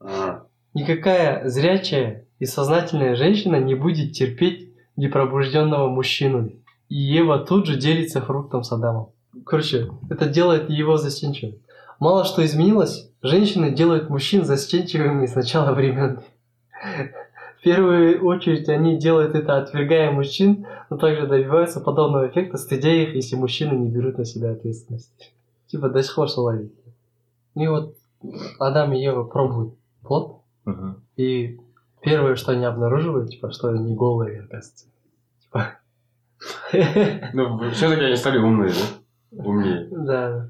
[0.00, 0.42] А.
[0.74, 6.52] Никакая зрячая и сознательная женщина не будет терпеть непробужденного мужчину.
[6.88, 9.10] И Ева тут же делится фруктом с Адамом.
[9.46, 11.56] Короче, это делает его застенчивым.
[11.98, 16.20] Мало что изменилось, женщины делают мужчин застенчивыми с начала времен.
[17.58, 23.14] В первую очередь они делают это, отвергая мужчин, но также добиваются подобного эффекта, стыдя их,
[23.14, 25.32] если мужчины не берут на себя ответственность.
[25.68, 26.72] Типа до сих пор соловит.
[27.54, 27.94] И вот
[28.58, 31.02] Адам и Ева пробуют плод, Мгм.
[31.16, 31.58] и
[32.02, 34.86] первое, что они обнаруживают, типа, что они голые, оказывается.
[35.42, 35.78] Типа.
[37.34, 39.44] Ну, все-таки они стали умные, да?
[39.44, 39.88] Умнее.
[39.90, 40.48] Да.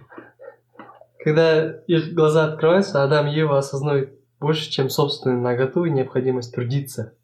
[1.24, 4.10] Когда их глаза открываются, Адам и Ева осознают
[4.40, 7.14] больше, чем собственную наготу и необходимость трудиться.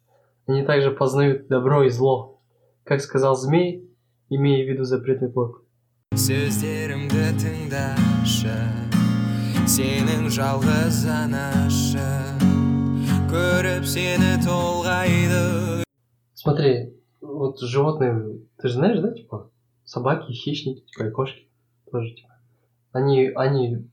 [0.47, 2.39] Они также познают добро и зло.
[2.85, 3.89] Как сказал змей,
[4.29, 5.61] имея в виду запретный плод.
[6.19, 8.98] сөздерімді тыңдашы
[9.68, 12.08] сенің жалғыз анашы
[13.32, 15.82] көріп сені толғайды
[16.34, 19.50] Смотри, вот животные, ты же знаешь, да, типа,
[19.84, 21.48] собаки, хищники, типа, и кошки
[21.90, 22.36] тоже, типа,
[22.92, 23.88] они, они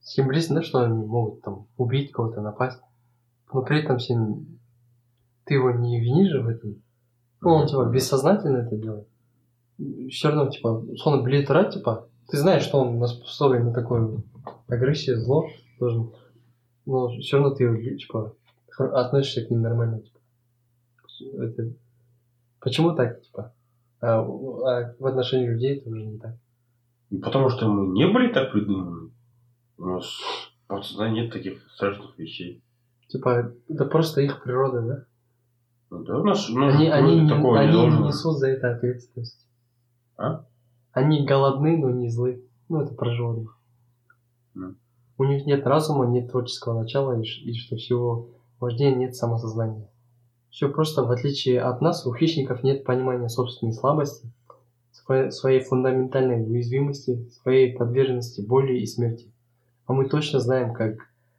[0.00, 2.80] символизм, да, что они могут там убить кого-то, напасть,
[3.52, 4.58] но при этом всем
[5.44, 6.82] ты его не винишь же в этом.
[7.40, 9.08] Ну, он, типа, бессознательно это делает.
[10.10, 14.23] Все равно, типа, соны біле тұра, типа, ты знаешь, что он способен на такую
[14.67, 15.49] агрессию, зло
[15.79, 16.11] должен,
[16.85, 18.35] но все равно ты, типа,
[18.77, 20.19] относишься к ним нормально, типа.
[21.41, 21.71] Это...
[22.59, 23.53] Почему так, типа?
[24.01, 26.35] А, а в отношении людей это уже не так.
[27.09, 29.11] Ну, Потому что мы не были так придуманы.
[29.77, 30.05] У нас
[30.67, 32.61] подсознании нет таких страшных вещей.
[33.07, 35.05] Типа, это просто их природа, да?
[35.89, 38.75] Ну да, у нас, у нас Они, они, такого они не не несут за это
[38.75, 39.47] ответственность.
[40.17, 40.45] А?
[40.97, 42.43] Они голодны, но не злы.
[42.69, 43.55] Ну, это про животных.
[44.55, 44.73] Ну.
[45.19, 48.29] У них нет разума, нет творческого начала, и, и что всего
[48.59, 49.91] важнее, нет самосознания.
[50.49, 54.27] Все просто, в отличие от нас, у хищников нет понимания собственной слабости,
[55.29, 59.31] своей фундаментальной уязвимости, своей подверженности боли и смерти.
[59.85, 60.95] А мы точно знаем, как,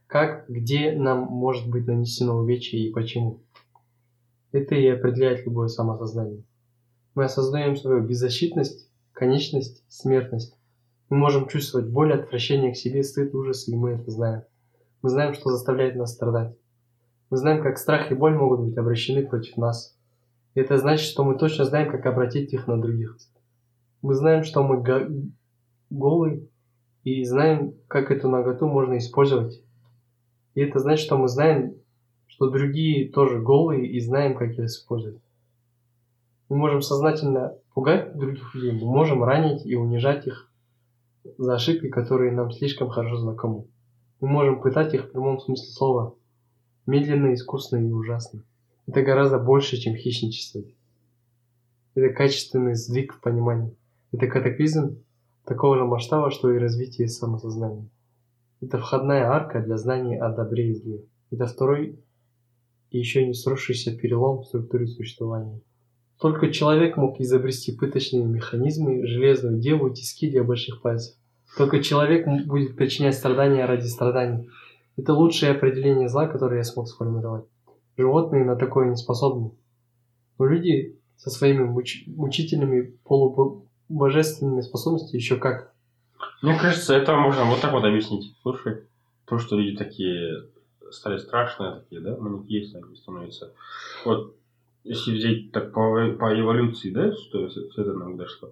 [0.07, 3.41] как, где нам может быть нанесено увечье и почему.
[4.53, 6.45] Это и определяет любое самосознание.
[7.17, 8.88] Мы осознаем свою беззащитность,
[9.19, 10.57] конечность, смертность.
[11.09, 14.43] Мы можем чувствовать боль, отвращение к себе, стыд, ужас, и мы это знаем.
[15.03, 16.57] Мы знаем, что заставляет нас страдать.
[17.31, 19.97] Мы знаем, как страх и боль могут быть обращены против нас.
[20.55, 23.19] И это значит, что мы точно знаем, как обратить их на других.
[24.03, 25.31] Мы знаем, что мы го-
[25.91, 26.49] голы,
[27.03, 29.61] и знаем, как эту наготу можно использовать.
[30.55, 31.75] И это значит, что мы знаем,
[32.27, 35.23] что другие тоже голые, и знаем, как их использовать.
[36.49, 40.51] Мы можем сознательно пугать других людей, мы можем ранить и унижать их
[41.37, 43.69] за ошибки, которые нам слишком хорошо знакомы.
[44.19, 46.17] Мы можем пытать их в прямом смысле слова.
[46.87, 48.43] Медленно, искусно и ужасно.
[48.89, 50.63] Это гораздо больше, чем хищничество.
[51.95, 53.77] Это качественный сдвиг в понимании.
[54.11, 54.99] Это катаклизм
[55.45, 57.89] такого же масштаба, что и развитие самосознания.
[58.61, 61.05] Это входная арка для знаний о добре и зле.
[61.31, 62.05] Это второй
[62.91, 65.61] и еще не сросшийся перелом в структуре существования.
[66.21, 71.17] Только человек мог изобрести пыточные механизмы, железную деву тиски для больших пальцев.
[71.57, 74.49] Только человек будет причинять страдания ради страданий.
[74.97, 77.45] Это лучшее определение зла, которое я смог сформировать.
[77.97, 79.53] Животные на такое не способны.
[80.39, 85.73] Но люди со своими муч- мучительными полубожественными способностями еще как.
[86.43, 88.37] Мне кажется, это можно вот так вот объяснить.
[88.43, 88.83] Слушай,
[89.25, 90.49] то, что люди такие
[90.91, 93.53] стали страшные такие, да, они становятся.
[94.05, 94.35] Вот,
[94.89, 98.51] если взять так по, по эволюции, да, что все это нам дошло.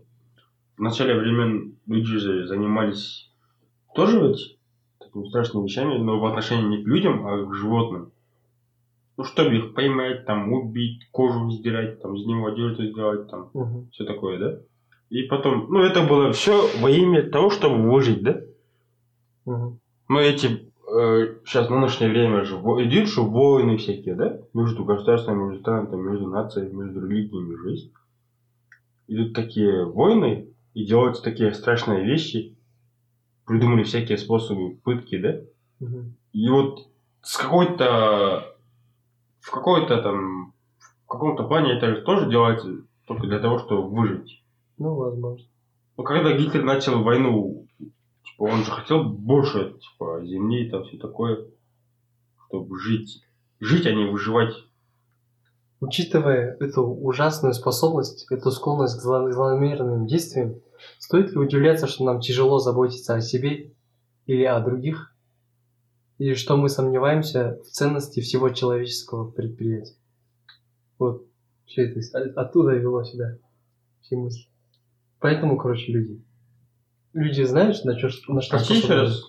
[0.77, 3.31] В начале времен люди же занимались
[3.95, 4.59] тоже ведь
[4.99, 8.13] такими страшными вещами, но в отношении не к людям, а к животным.
[9.17, 13.89] Ну, чтобы их поймать, там, убить, кожу сдирать, там, из него одежду сделать, там, Мгм.
[13.91, 14.61] все такое, да?
[15.09, 18.43] И потом, ну, это было все во имя того, чтобы выжить, да?
[19.47, 19.81] Мгм.
[20.11, 20.66] Ну, эти,
[21.45, 24.39] сейчас в нынешнее время же идут же войны всякие, да?
[24.55, 27.93] Между государствами, между странами, между нациями, между религиями есть.
[29.09, 32.55] Идут такие войны, и делаются такие страшные вещи.
[33.47, 35.41] Придумали всякие способы пытки, да?
[35.81, 36.17] Мгм.
[36.33, 36.89] И вот
[37.23, 38.57] с какой-то...
[39.41, 40.53] В какой-то там...
[41.05, 44.43] В каком-то плане это же тоже делается только для того, чтобы выжить.
[44.77, 45.47] Ну, возможно.
[45.97, 47.66] Ну, когда Гитлер начал войну,
[48.37, 51.47] типа, он же хотел больше, типа, земли и там все такое,
[52.47, 53.23] чтобы жить.
[53.61, 54.55] Жить, а не выживать.
[55.81, 60.61] Учитывая эту ужасную способность, эту склонность к зло- злонамеренным действиям,
[60.99, 63.73] стоит ли удивляться, что нам тяжело заботиться о себе
[64.27, 65.15] или о других?
[66.19, 69.97] Или что мы сомневаемся в ценности всего человеческого предприятия?
[70.99, 71.27] Вот,
[71.67, 73.37] все это оттуда вело сюда
[74.07, 74.49] все мысли.
[75.19, 76.23] Поэтому, короче, люди.
[77.17, 79.03] Люди знают, на, чё, на что Прости еще способны.
[79.05, 79.23] раз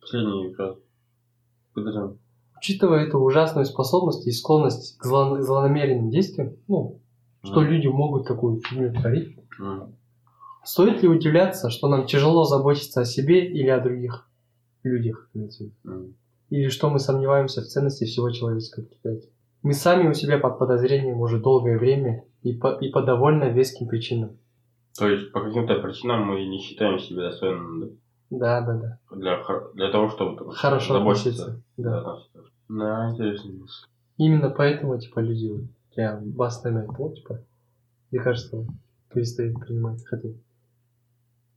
[0.00, 0.54] последний.
[1.74, 2.16] Подожди.
[2.56, 7.00] Учитывая эту ужасную способность и склонность к зло- злонамеренным действиям, ну,
[7.42, 7.70] что Мгм.
[7.70, 9.92] люди могут такую фигню творить, М.
[10.64, 14.28] стоит ли удивляться, что нам тяжело заботиться о себе или о других
[14.84, 15.28] людях?
[15.34, 16.14] М.
[16.50, 19.30] Или что мы сомневаемся в ценности всего человеческого предприятия?
[19.64, 23.88] Мы сами у себя под подозрением уже долгое время и по, и по довольно веским
[23.88, 24.38] причинам.
[24.98, 27.86] То есть, по каким-то причинам мы не считаем себя достойным да?
[28.30, 28.98] Да, да, да.
[29.16, 29.42] для,
[29.74, 31.62] для того, чтобы там, Хорошо относиться.
[31.76, 32.00] Да.
[32.00, 32.44] относиться.
[32.68, 33.66] Да, интересно.
[34.16, 37.40] Именно поэтому, типа, люди прям бас намек, вот, типа,
[38.10, 38.66] мне кажется,
[39.10, 40.28] перестают принимать хотя.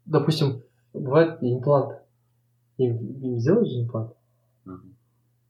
[0.05, 0.63] Допустим,
[0.93, 1.99] бывает имплант.
[2.77, 4.13] Им, им сделают же имплант.
[4.65, 4.95] Мгм.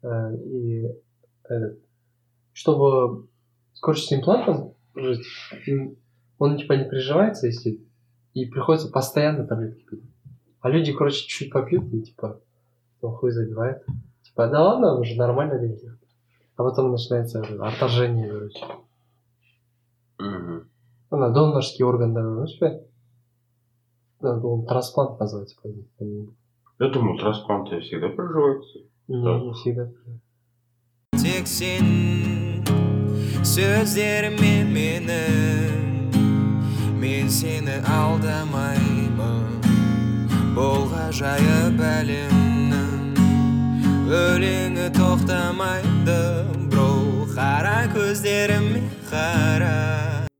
[0.03, 0.87] э, и
[1.43, 1.79] этот,
[2.53, 3.27] чтобы
[3.73, 5.25] скорчить имплантом жить,
[5.65, 5.97] им-
[6.37, 7.79] он типа не приживается, если
[8.33, 10.03] и приходится постоянно таблетки пить.
[10.61, 12.39] А люди, короче, чуть-чуть попьют и типа
[13.01, 13.85] ну, хуй забивает.
[14.23, 15.91] Типа, да ладно, уже нормально деньги.
[16.57, 18.65] А потом начинается отторжение, короче.
[20.17, 20.69] Мгм.
[21.11, 22.81] Ну, на донорский орган, да, ну, типа,
[24.21, 25.67] ну, он трансплант называется, по
[26.79, 28.79] Я думаю, транспланты всегда проживаются.
[29.07, 29.39] не, Да.
[29.39, 29.91] не всегда.
[31.21, 31.85] тек сен
[33.43, 35.84] сөздерімен мені
[37.05, 39.61] мен сені алдамаймын.
[40.55, 43.19] Бұл ғажайып әлемнің
[44.09, 46.17] өлеңі тоқтамайды.
[46.71, 46.89] Бро
[47.35, 48.81] қара көздеріме
[49.11, 50.14] қара